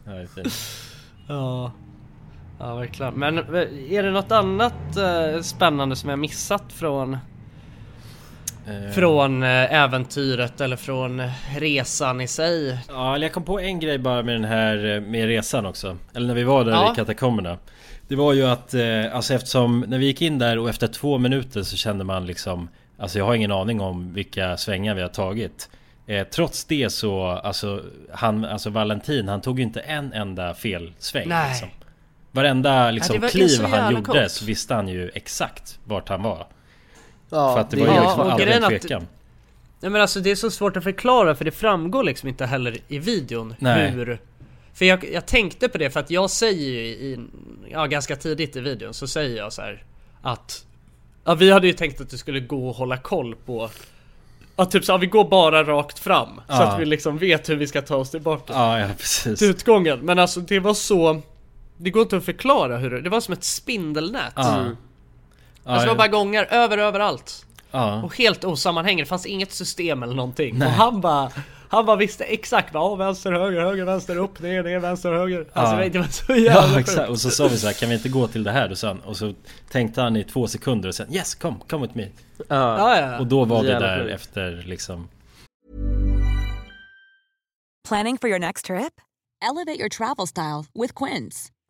[0.04, 0.54] ja, det är fint.
[1.28, 1.72] ja.
[2.58, 3.14] Ja, verkligen.
[3.14, 7.16] Men eh, är det något annat eh, spännande som jag missat från
[8.94, 12.78] Från eh, äventyret eller från eh, resan i sig?
[12.88, 15.96] Ja, jag kom på en grej bara med den här eh, med resan också.
[16.14, 16.92] Eller när vi var där Ja.
[16.92, 17.58] i katakomberna.
[18.08, 21.18] Det var ju att, eh, alltså eftersom när vi gick in där och efter två
[21.18, 25.08] minuter så kände man liksom Alltså jag har ingen aning om vilka svängar vi har
[25.08, 25.68] tagit.
[26.06, 27.82] Eh, trots det så, alltså
[28.12, 31.48] han, alltså Valentin, han tog ju inte en enda fel sväng Nej.
[31.50, 31.68] liksom.
[32.32, 34.30] Varenda liksom är kliv han gjorde coolt.
[34.30, 36.46] så visste han ju exakt vart han var.
[37.32, 39.06] Ja, För att det, det- var ju Ja, liksom och aldrig en tvekan.
[39.80, 42.78] Nej men alltså det är så svårt att förklara för det framgår liksom inte heller
[42.88, 43.90] i videon Nej.
[43.90, 44.20] hur
[44.74, 47.18] För jag, jag tänkte på det för att jag säger ju i,
[47.70, 49.84] ja ganska tidigt i videon så säger jag så här
[50.22, 50.64] att
[51.24, 53.70] Ja vi hade ju tänkt att det skulle gå att hålla koll på
[54.56, 56.62] Ja typ så, ja, vi går bara rakt fram så Ja.
[56.62, 59.38] att vi liksom vet hur vi ska ta oss tillbaka Ja, ja precis.
[59.38, 61.20] till utgången Men alltså det var så
[61.76, 64.64] Det går inte att förklara hur det, det var som ett spindelnät Ja.
[65.64, 68.02] Alltså det var bara gångar över överallt ja.
[68.02, 70.58] och helt osammanhängande, det fanns inget system eller någonting.
[70.58, 70.68] Nej.
[70.68, 71.30] Och han bara
[71.68, 75.46] Han bara visste exakt vad, ja, vänster, höger, höger, vänster, upp, ner, ner, vänster, höger.
[75.52, 75.88] Alltså Ja.
[75.88, 78.08] det var så jävla Ja exakt, och så sa vi så här, kan vi inte
[78.08, 78.70] gå till det här?
[78.70, 79.34] Och, sen, och så
[79.70, 82.08] tänkte han i två sekunder och sen yes, come, come with me
[82.38, 82.46] Ja.
[82.48, 83.18] Ja, ja.
[83.18, 84.14] Och då var vi Jävla där sjukt.
[84.14, 85.08] efter liksom
[87.88, 88.92] Planning for your next trip?
[89.44, 91.51] Elevate your travel style with Quince.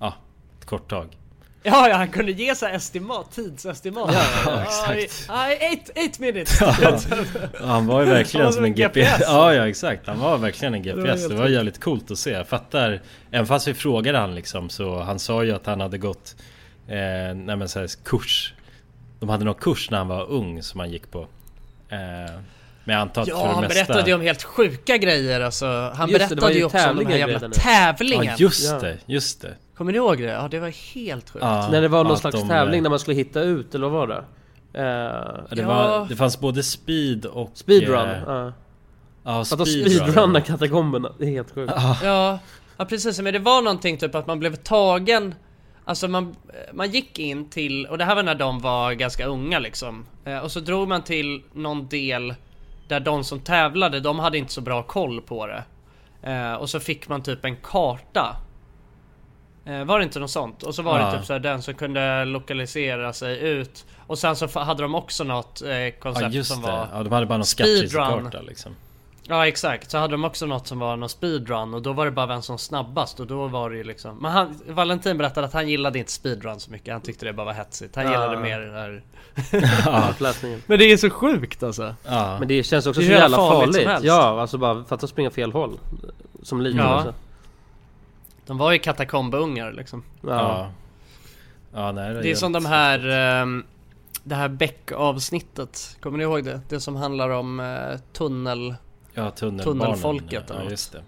[0.00, 0.14] Ja,
[0.60, 1.16] ett kort tag
[1.62, 4.10] Ja, ja, han kunde ge sig estimat, tidsestimat.
[4.46, 5.24] Ja, exakt.
[5.28, 6.60] Ja, eight, eight minutes.
[6.60, 6.98] Ja,
[7.60, 8.92] Han var ju verkligen var som en GPS.
[8.94, 9.20] GPS.
[9.26, 10.06] Ja, ja exakt.
[10.06, 11.20] Han var verkligen en var GPS.
[11.20, 12.30] helt Det var jävligt coolt att se.
[12.30, 13.02] Jag fattar.
[13.30, 16.36] Även fast vi frågade han liksom så han sa ju att han hade gått
[16.88, 18.54] eh, nej men så här, kurs.
[19.20, 21.26] De hade någon kurs när han var ung som han gick på.
[21.88, 22.40] Eh,
[22.84, 23.74] men jag antar att Ja, för det han mesta...
[23.74, 25.66] berättade ju om helt sjuka grejer alltså.
[25.94, 27.54] Han Just det, det berättade ju ju också om de här tävlingar jävla grejerna.
[27.54, 28.24] tävlingen.
[28.24, 28.78] Ja just Ja.
[28.80, 29.54] det, just det.
[29.76, 30.24] Kommer ni ihåg det?
[30.24, 31.44] Ja, det var helt sjukt.
[31.44, 34.08] Ja, När det var någon slags de, tävling där man skulle hitta ut, eller vad
[34.08, 34.24] var det?
[34.72, 34.82] Ja,
[35.56, 35.66] det, Ja.
[35.68, 37.50] var, det fanns både speed och...
[37.54, 38.08] speedrun.
[38.08, 38.52] eh, ja.
[39.24, 39.90] Ja, Att de speedrun.
[39.98, 41.72] speedrunnar katakomberna, det är helt sjukt.
[42.02, 42.38] Ja,
[42.76, 45.34] ja precis, men det var någonting typ att man blev tagen
[45.84, 46.36] Alltså man,
[46.72, 50.38] man gick in till, och det här var när de var ganska unga liksom eh,
[50.38, 52.34] Och så drog man till någon del
[52.90, 55.64] Där de som tävlade, de hade inte så bra koll på det
[56.30, 58.36] eh, Och så fick man typ en karta
[59.64, 60.62] eh, Var det inte något sånt?
[60.62, 61.06] Och så var Ja.
[61.06, 64.94] det typ så här, den som kunde lokalisera sig ut Och sen så hade de
[64.94, 68.30] också något eh, Ja koncept just som det, var ja, de hade bara någon speedrun.
[68.46, 68.72] liksom.
[69.30, 72.10] Ja exakt, så hade de också något som var någon speedrun och då var det
[72.10, 75.52] bara vem som snabbast och då var det ju liksom Men han, Valentin berättade att
[75.52, 78.10] han gillade inte speedrun så mycket, han tyckte det bara var hetsigt Han Ja.
[78.12, 79.02] gillade mer det här
[79.86, 80.14] Ja.
[80.66, 82.36] Men det är så sjukt alltså Ja.
[82.38, 84.04] Men det känns också Det så jävla farligt farligt.
[84.04, 85.78] ja, alltså bara för att de springer fel håll.
[86.42, 86.86] Som liten Ja.
[86.86, 87.14] alltså.
[88.46, 90.28] De var ju katakombeungar liksom Ja.
[90.30, 90.70] Ja.
[91.74, 93.64] Ja, nej, Det är som de här ehm,
[94.24, 96.60] Det här Beck-avsnittet, kommer ni ihåg det?
[96.68, 98.74] Det som handlar om eh, tunnel
[99.14, 99.30] Ja.
[99.30, 101.02] Tunnelfolket Ja, just det.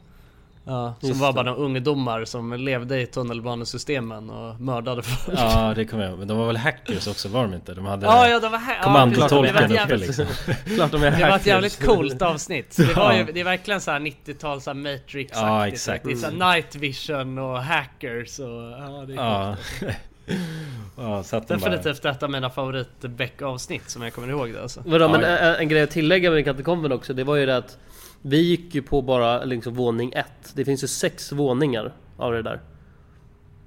[0.65, 1.33] Ja, som Just var det.
[1.35, 6.19] bara de ungdomar som levde i tunnelbanesystemen och mördade folk Ja, det kommer jag ihåg.
[6.19, 7.75] Men de var väl hackers också, var de inte?
[7.75, 8.83] De hade Ja, ja, de var här.
[8.83, 10.27] kommandotolken ja, uppe Det var liksom.
[10.77, 11.47] Klart de är Det var ett hackers.
[11.47, 12.77] jävligt coolt avsnitt.
[12.77, 16.05] Det var ju, det är verkligen såhär 90-tal såhär Matrix Ja, exakt.
[16.05, 19.57] Det är såhär night vision och hackers och ja, det är Ja.
[19.81, 19.93] coolt.
[20.97, 21.71] ja, så att de bara...
[21.71, 24.83] Definitivt ett av mina favorit avsnitt som jag kommer ihåg det alltså.
[24.87, 27.79] Vadå, men en, en grej att tillägga med katakomben också, det var ju det att
[28.23, 30.53] vi gick ju på bara liksom våning ett.
[30.55, 32.61] Det finns ju sex våningar av det där.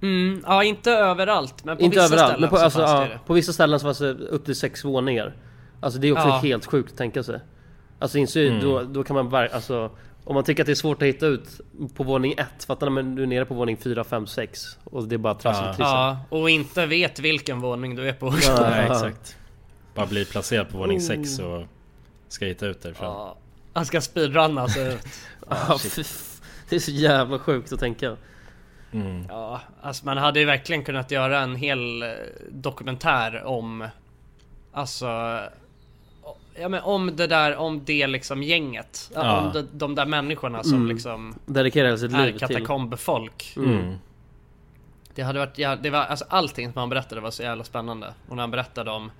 [0.01, 2.91] Mm, ja inte överallt men på Inte vissa överallt, ställen men på, så alltså, fanns
[2.91, 5.35] ja, det på vissa ställen så fanns det upp till sex våningar.
[5.79, 6.37] Alltså det är också Ja.
[6.37, 7.39] helt sjukt att tänka sig.
[7.99, 8.61] Alltså inser Mm.
[8.61, 9.91] då, då kan man ver- alltså
[10.23, 11.61] om man tycker att det är svårt att hitta ut
[11.95, 12.91] på våning ett, fattar ni?
[12.91, 16.19] Men du är nere på våning 4, 5, 6 och det är bara trassel Ja.
[16.29, 18.33] Ja, och inte vet vilken våning du är på.
[18.41, 18.57] Ja.
[18.69, 19.37] Nej, exakt.
[19.95, 21.63] Bara bli placerad på våning sex och
[22.27, 23.07] ska hitta ut därifrån.
[23.07, 23.37] Ja.
[23.75, 24.79] Han ska speedrunna så
[25.99, 28.17] f- det är så jävla sjukt att tänka.
[28.91, 29.25] Mm.
[29.29, 32.09] Ja, alltså man hade ju verkligen kunnat göra en hel eh,
[32.49, 33.87] dokumentär om
[34.71, 35.05] Alltså
[36.59, 39.41] Ja men om det där, om det liksom gänget Ja.
[39.41, 40.87] Om de, de där människorna som Mm.
[40.87, 42.39] liksom Dedikerar sitt är liv till.
[42.39, 43.93] katakombfolk Mm.
[45.15, 48.13] Det hade varit, ja, det var, alltså allting som han berättade var så jävla spännande
[48.29, 49.11] Och när han berättade om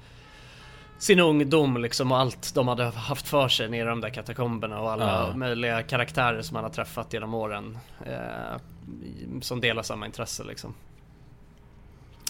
[0.98, 4.80] sin ungdom liksom och allt de hade haft för sig nere i de där katakomberna
[4.82, 5.36] och alla Ja.
[5.38, 8.60] möjliga karaktärer som han har träffat genom åren eh,
[9.42, 10.74] Som delar samma intresse liksom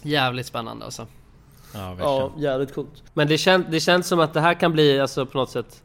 [0.04, 1.08] Jävligt spännande alltså
[1.74, 3.04] Ja, Ja, jävligt coolt.
[3.14, 5.84] Men det, kän, det känns som att det här kan bli alltså på något sätt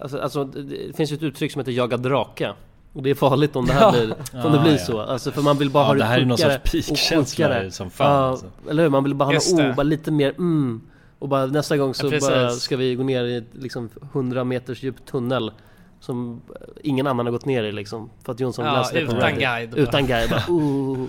[0.00, 2.52] Alltså, alltså det finns ju ett uttryck som heter jaga drake
[2.92, 4.02] Och det är farligt om det här blir,
[4.44, 4.78] om det Ja, blir ja.
[4.78, 7.90] så Alltså för man vill bara Ja, ha det här är någon sorts peakkänsla som
[7.90, 8.46] fan, Ja, alltså.
[8.70, 8.90] eller hur?
[8.90, 10.80] Man vill bara ha något, oh, bara lite mer mm
[11.22, 14.82] Och bara nästa gång så Ja, bara ska vi gå ner i liksom 100 meters
[14.82, 15.52] djup tunnel
[16.00, 16.42] Som
[16.82, 19.22] ingen annan har gått ner i liksom För att Jonsson Ja, läste det på utan
[19.28, 19.40] Reddit.
[19.40, 19.74] guide.
[19.78, 21.06] Utan guide, bara oh.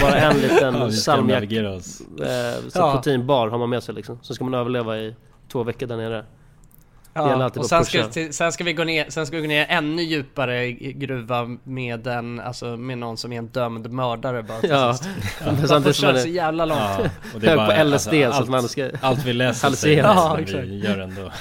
[0.00, 1.78] Bara en Ja, liten ska salmiak eh,
[2.68, 2.92] så Ja.
[2.94, 4.18] proteinbar har man med sig liksom.
[4.22, 5.14] Så ska man överleva i
[5.52, 6.24] två veckor där nere.
[7.14, 9.66] Det Ja, och sen ska, sen ska vi gå ner, sen ska vi gå ner
[9.68, 14.60] ännu djupare i gruva med en, alltså med någon som är en dömd mördare bara
[14.60, 15.10] till Ja, sist.
[15.44, 16.80] men Man får köra så är jävla långt.
[16.80, 16.98] Ja,
[17.34, 20.38] och hög på bara- LSD så att allt, man ska Allt vi läser säger Ja,
[20.48, 21.22] ja, vi gör ändå.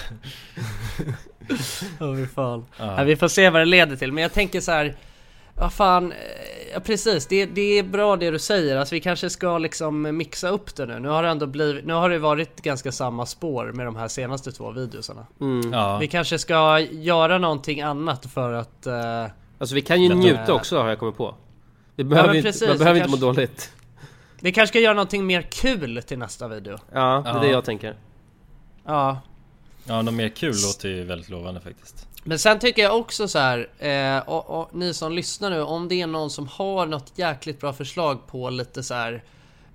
[1.99, 2.65] Ja, fy fan.
[2.79, 2.95] Ja.
[2.97, 4.95] Ja, vi får se vad det leder till, men jag tänker så här.
[5.61, 6.17] Vad fan, eh,
[6.73, 10.49] ja precis, det, det är bra det du säger, alltså vi kanske ska liksom mixa
[10.49, 10.99] upp det nu.
[10.99, 14.07] Nu har det ändå blivit, nu har det varit ganska samma spår med de här
[14.07, 15.25] senaste två videosarna.
[15.41, 15.73] Mm.
[15.73, 15.97] Ja.
[15.97, 18.85] Vi kanske ska göra någonting annat för att...
[18.87, 19.25] eh,
[19.57, 21.35] Alltså vi kan ju njuta också har jag kommit på.
[21.95, 23.71] Vi behöver, men inte, man behöver vi inte må kanske- dåligt.
[24.39, 26.77] vi kanske ska göra någonting mer kul till nästa video.
[26.93, 27.39] Ja, det är Ja.
[27.41, 27.95] det jag tänker.
[28.85, 29.21] Ja,
[29.85, 32.07] Ja, något mer kul låter ju väldigt lovande faktiskt.
[32.23, 35.87] Men sen tycker jag också så här, eh, och, och ni som lyssnar nu, om
[35.87, 39.23] det är någon som har något jäkligt bra förslag på lite så här,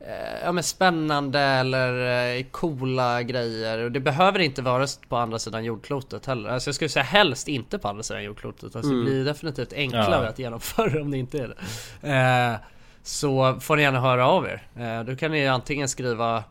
[0.00, 3.78] eh, ja men spännande eller eh, coola grejer.
[3.78, 6.50] Och det behöver inte vara på andra sidan jordklotet heller.
[6.50, 8.76] Alltså jag skulle säga helst inte på andra sidan jordklotet.
[8.76, 9.04] Alltså Mm.
[9.04, 10.28] det blir definitivt enklare Ja.
[10.30, 11.54] att genomföra om det inte är
[12.00, 12.08] det.
[12.52, 12.56] Eh,
[13.02, 14.62] så får ni gärna höra av er.
[14.76, 16.44] Eh, då kan ni antingen skriva,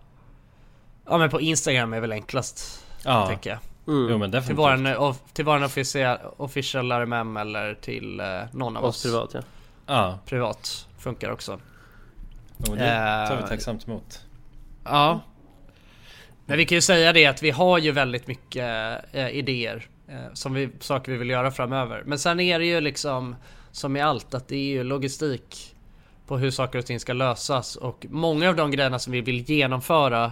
[1.06, 3.60] ja men på Instagram är väl enklast, Ja, tänker jag.
[3.88, 4.08] Mm.
[4.12, 8.96] jo men Till våran, till våran official, official RMM eller till eh, någon av Oss
[8.96, 9.04] oss.
[9.04, 9.42] privat ja.
[9.88, 11.60] Ja, Privat funkar också.
[12.58, 14.22] men det tar vi Eh, tacksamt emot.
[14.84, 15.20] Ja.
[16.46, 20.16] Men vi kan ju säga det att vi har ju väldigt mycket eh, idéer eh,
[20.34, 22.04] som vi, saker vi vill göra framöver.
[22.06, 23.36] Men sen är det ju liksom
[23.72, 25.76] som i allt att det är ju logistik
[26.28, 29.50] på hur saker och ting ska lösas och många av de grejerna som vi vill
[29.50, 30.32] genomföra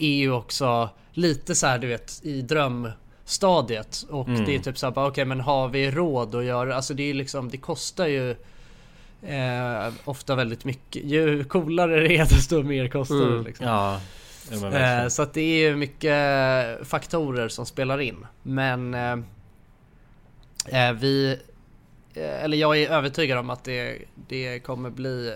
[0.00, 4.44] är ju också lite så här du vet i drömstadiet och Mm.
[4.44, 7.14] det är typ så här okej men har vi råd att göra alltså det är
[7.14, 8.30] liksom det kostar ju
[9.22, 13.44] eh, ofta väldigt mycket ju coolare det är desto mer kostar det Mm.
[13.44, 13.66] liksom.
[13.66, 14.00] Ja,
[14.52, 18.26] Eh, så att det är ju mycket faktorer som spelar in.
[18.42, 19.12] Men eh,
[20.88, 21.38] eh, vi,
[22.14, 23.98] eh, eller jag är övertygad om att det,
[24.28, 25.34] det kommer bli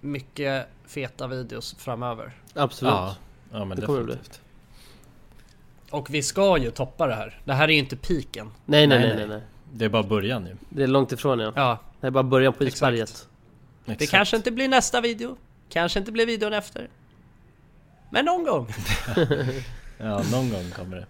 [0.00, 2.32] mycket feta videos framöver.
[2.54, 2.92] Absolut.
[2.94, 3.14] Ja,
[3.52, 4.14] ja men Det kommer det bli.
[4.14, 4.40] definitivt.
[5.90, 7.40] Och vi ska ju toppa det här.
[7.44, 8.50] Det här är ju inte piken.
[8.66, 9.26] Nej nej nej nej.
[9.28, 9.40] nej.
[9.72, 10.56] Det är bara början ju.
[10.68, 11.52] Det är långt ifrån ja.
[11.56, 12.76] Ja, Det är bara början på Exakt.
[12.76, 13.28] isberget.
[13.84, 15.36] det kanske inte blir nästa video.
[15.68, 16.88] Kanske inte blir videon efter.
[18.10, 18.68] Men någon gång.
[20.02, 21.06] Ja, någon gång kommer det.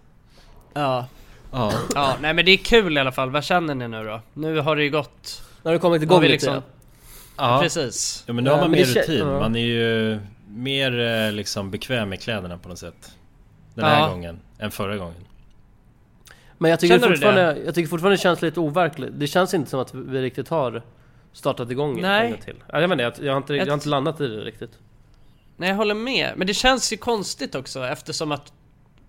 [0.73, 1.07] Ja.
[1.51, 3.29] Ja, Ja, nej men det är kul i alla fall.
[3.29, 4.21] Vad känner ni nu då?
[4.33, 5.43] Nu har det ju gått...
[5.63, 6.53] Nu har det kommit igång lite liksom...
[6.53, 6.61] ja.
[7.37, 7.59] ja.
[7.61, 8.23] Precis.
[8.27, 9.17] ja men nu har man mer rutin.
[9.27, 9.39] ja.
[9.39, 10.19] Man är ju
[10.53, 13.11] mer eh, liksom bekväm med kläderna på något sätt.
[13.75, 14.07] Den här Ja.
[14.09, 15.25] gången, än förra gången.
[16.57, 19.09] Men jag tycker, Känner fortfarande, jag tycker fortfarande det känns lite overkligt.
[19.13, 20.81] Det känns inte som att vi riktigt har
[21.33, 22.41] startat igång Nej.
[22.45, 22.55] till.
[22.71, 24.71] Ja, Jag jag, jag, har inte, jag har inte landat i det riktigt.
[25.57, 28.53] Nej jag håller med, men det känns ju konstigt också eftersom att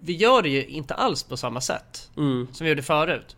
[0.01, 2.49] vi gör det ju inte alls på samma sätt Mm.
[2.53, 3.37] som vi gjorde förut.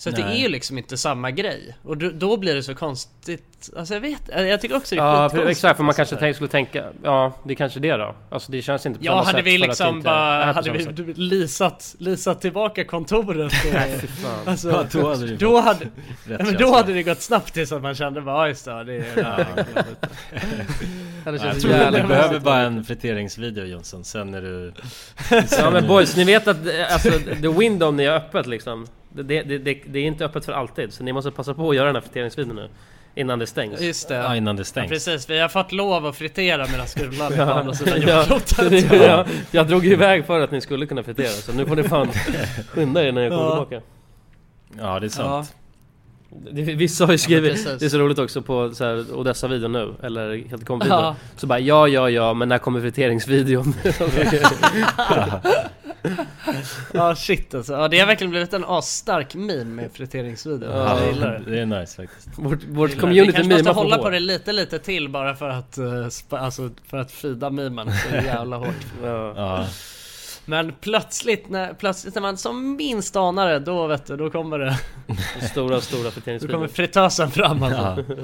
[0.00, 1.76] Så att det är ju liksom inte samma grej.
[1.82, 3.70] Och då, då blir det så konstigt.
[3.76, 6.36] Alltså jag vet, jag tycker också det är Ja, för, exakt, för man kanske tänk,
[6.36, 8.14] skulle tänka, ja det är kanske det då.
[8.30, 10.52] Alltså det känns inte på Ja, samma hade sätt vi för att det liksom bara,
[10.52, 10.94] hade vi sätt.
[11.16, 14.48] lisat, lisat tillbaka kontoret och, fan.
[14.48, 15.84] alltså, Ja, då hade det då hade,
[16.24, 18.64] rätt ja, men då hade det gått snabbt tills att man kände bara, ja just
[18.64, 19.44] det, det är Ja.
[21.24, 24.72] Ja, det Jag känns tror jävligt du behöver bara en friteringsvideo Jonsson, sen är du...
[25.58, 27.10] Ja men boys, ni vet att eh, alltså,
[27.42, 28.86] the window ni är öppet liksom.
[29.12, 31.76] Det, det, det, det, är inte öppet för alltid, så ni måste passa på att
[31.76, 32.68] göra den här friteringsvideon nu.
[33.14, 33.80] Innan det stängs.
[33.80, 34.14] Just det.
[34.14, 34.88] Ja, innan det Ja, stängs.
[34.90, 38.18] precis, vi har fått lov att fritera medan Skulan är på Ja, andra sidan ja,
[38.18, 38.92] jordklotet.
[39.02, 41.82] ja, jag drog ju iväg för att ni skulle kunna fritera, så nu får ni
[41.82, 42.08] fan
[42.68, 43.64] skynda er när jag kommer Ja.
[43.66, 43.86] tillbaka.
[44.78, 45.54] Ja, det är sant.
[46.52, 47.78] Vissa har ju skrivit, precis.
[47.78, 51.16] det är så roligt också på så här, Odessa-videon nu, eller helt kom videon Ja.
[51.36, 53.74] Så bara ja, ja, ja, men när kommer friteringsvideon?
[56.94, 60.76] Ja shit alltså, ja, det har verkligen blivit en asstark meme med friteringsvideon.
[60.76, 61.50] Ja, jag gillar det.
[61.50, 62.28] Det är nice faktiskt.
[62.38, 65.34] vårt vårt community Vi kanske måste mimar hålla på på det lite lite till bara
[65.36, 68.74] för att, uh, alltså, för att fida memen så jävla hårt.
[69.02, 69.34] Ja.
[69.36, 69.66] Ja,
[70.44, 74.58] Men plötsligt när, plötsligt när man som minst anar det, då vet du, då kommer
[74.58, 74.78] det,
[75.50, 76.68] Stora, stora då kommer friteringsvideon.
[76.68, 78.04] fritösen fram alltså.
[78.08, 78.16] ja.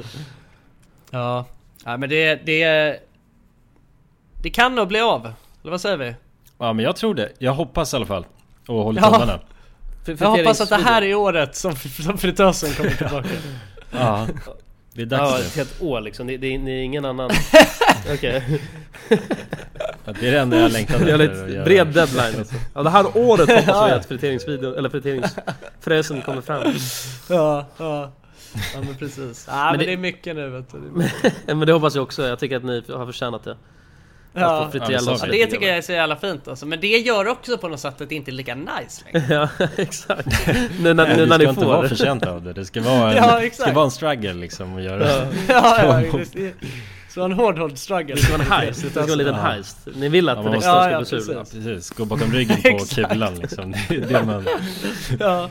[1.11, 1.47] Ja,
[1.85, 2.97] ja men det, det,
[4.43, 5.33] det kan nog bli av.
[5.63, 6.15] Eller vad säger vi?
[6.59, 7.33] Ja, men jag tror det.
[7.39, 8.27] Jag hoppas i alla fall.
[8.69, 9.11] Och håller Ja.
[9.13, 9.41] tummarna.
[10.19, 13.29] Jag hoppas att det här är året som, som fritösen kommer tillbaka.
[13.91, 14.27] Ja,
[14.93, 15.61] det är Ja, dags ett nu.
[15.61, 16.27] helt år liksom.
[16.27, 17.31] Det, det, är- det är ingen annan...
[18.15, 18.61] Okej.
[20.05, 22.55] Ja, det är det enda jag längtar efter att lite bred deadline alltså.
[22.75, 26.63] Ja det här året hoppas vi att friteringsvideon, eller friteringsfräsen kommer fram.
[27.29, 28.13] Ja, ja.
[28.75, 29.45] Ja men precis.
[29.51, 30.79] Ja men, det- det är mycket nu vet du.
[31.55, 32.27] Men det hoppas jag också.
[32.29, 33.57] Jag tycker att ni har förtjänat det.
[34.41, 34.71] Ja.
[34.73, 34.93] Ja, det.
[34.93, 36.67] Ja, det tycker jag är så jävla fint alltså.
[36.67, 39.27] Men det gör också på något sätt att det inte är lika nice längre.
[39.59, 40.27] Ja, exakt.
[40.81, 41.89] Nu när, Nej, nu du när ska ni inte vara får.
[41.89, 42.53] förtjänt av det.
[42.53, 43.63] Det ska vara en, Ja, det exakt.
[43.69, 45.07] ska vara en struggle liksom att göra.
[45.49, 45.79] Ja.
[45.83, 46.53] ja, ja, det
[47.09, 48.15] så en hård, hård struggle.
[48.15, 48.83] Det ska vara en heist.
[48.83, 49.41] Det ska vara en liten Ja.
[49.41, 49.77] heist.
[49.95, 51.35] Ni vill att Ja, ja, Dexter Ja, ska ja, bli sur.
[51.35, 51.91] Ja, precis.
[51.91, 53.75] Gå bakom ryggen på kulan liksom.
[53.89, 54.47] Det är det man...
[55.21, 55.51] Ja.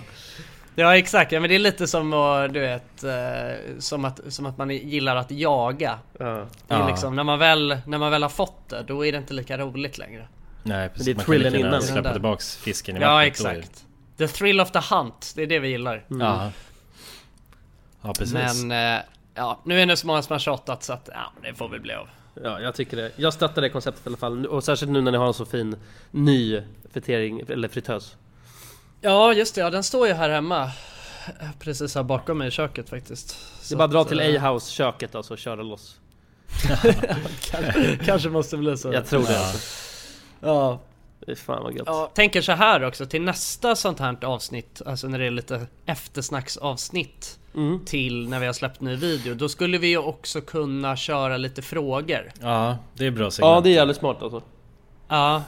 [0.78, 4.46] Ja exakt, ja, men det är lite som att, du vet, eh, som att, som
[4.46, 6.00] att man gillar att jaga.
[6.20, 6.46] Ja.
[6.68, 6.88] Ja.
[6.88, 9.58] liksom, när man, väl, när man väl har fått det, då är det inte lika
[9.58, 10.28] roligt längre.
[10.64, 11.06] Nej precis.
[11.06, 11.82] Det är man kan lika innan.
[11.82, 13.44] släppa tillbaks fisken i Ja vattnet.
[13.44, 13.86] det- exakt.
[14.18, 16.06] The thrill of the hunt, det är det vi gillar.
[16.08, 16.52] Ja.
[18.02, 18.64] Ja precis.
[18.64, 19.02] Men, eh,
[19.36, 21.80] ja, nu är det så många som har tjatat så att, ja, det får väl
[21.82, 22.08] bli av.
[22.44, 23.12] Ja, jag tycker det.
[23.16, 24.46] Jag stöttar det konceptet i alla fall.
[24.46, 25.76] Och särskilt nu när ni har en så fin
[26.12, 26.62] ny
[26.94, 28.16] fritering, eller fritös.
[29.06, 30.72] Ja just det, ja den står ju här hemma.
[31.60, 33.38] Precis här bakom mig i köket faktiskt.
[33.70, 36.00] Det är bara att dra till eh, A-house köket alltså och köra loss.
[37.52, 38.94] kanske, kanske måste bli så.
[38.94, 39.40] Jag tror det Ja.
[39.40, 39.58] alltså.
[40.42, 40.80] Ja.
[41.36, 41.84] Fan vad gött.
[41.86, 45.68] Ja, tänker så här också till nästa sånt här avsnitt, alltså när det är lite
[45.86, 47.80] eftersnacksavsnitt Mm.
[47.86, 51.62] till när vi har släppt ny video, då skulle vi ju också kunna köra lite
[51.62, 52.32] frågor.
[52.42, 53.56] Ja, det är bra segment.
[53.56, 54.42] Ja, det är jävligt smart alltså.
[55.08, 55.44] Ja,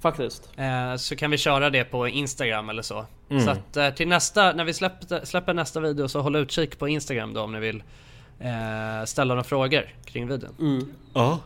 [0.00, 0.50] Faktiskt.
[0.56, 3.06] eh, så kan vi köra det på Instagram eller så.
[3.30, 3.44] Mm.
[3.44, 6.88] Så att eh, till nästa, när vi släpper, släpper nästa video så håll utkik på
[6.88, 7.82] Instagram då om ni vill
[8.40, 10.54] eh, ställa några frågor kring videon.
[10.60, 10.92] Mm.
[11.14, 11.38] Ja.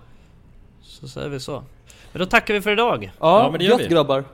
[0.82, 1.64] Så säger vi så.
[2.12, 3.12] Men då tackar vi för idag.
[3.20, 3.94] Ja, men det gör gött vi.
[3.94, 4.24] grabbar.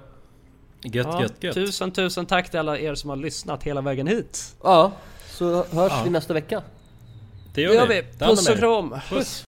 [0.82, 1.54] Gött, Ja, gött, gött.
[1.54, 4.56] Tusen, tusen tack till alla er som har lyssnat hela vägen hit.
[4.62, 4.92] Ja,
[5.26, 6.00] så hörs Ja.
[6.04, 6.62] vi nästa vecka.
[7.54, 8.00] Det Det gör vi.
[8.00, 8.94] Om Puss och kram.
[9.08, 9.44] Puss.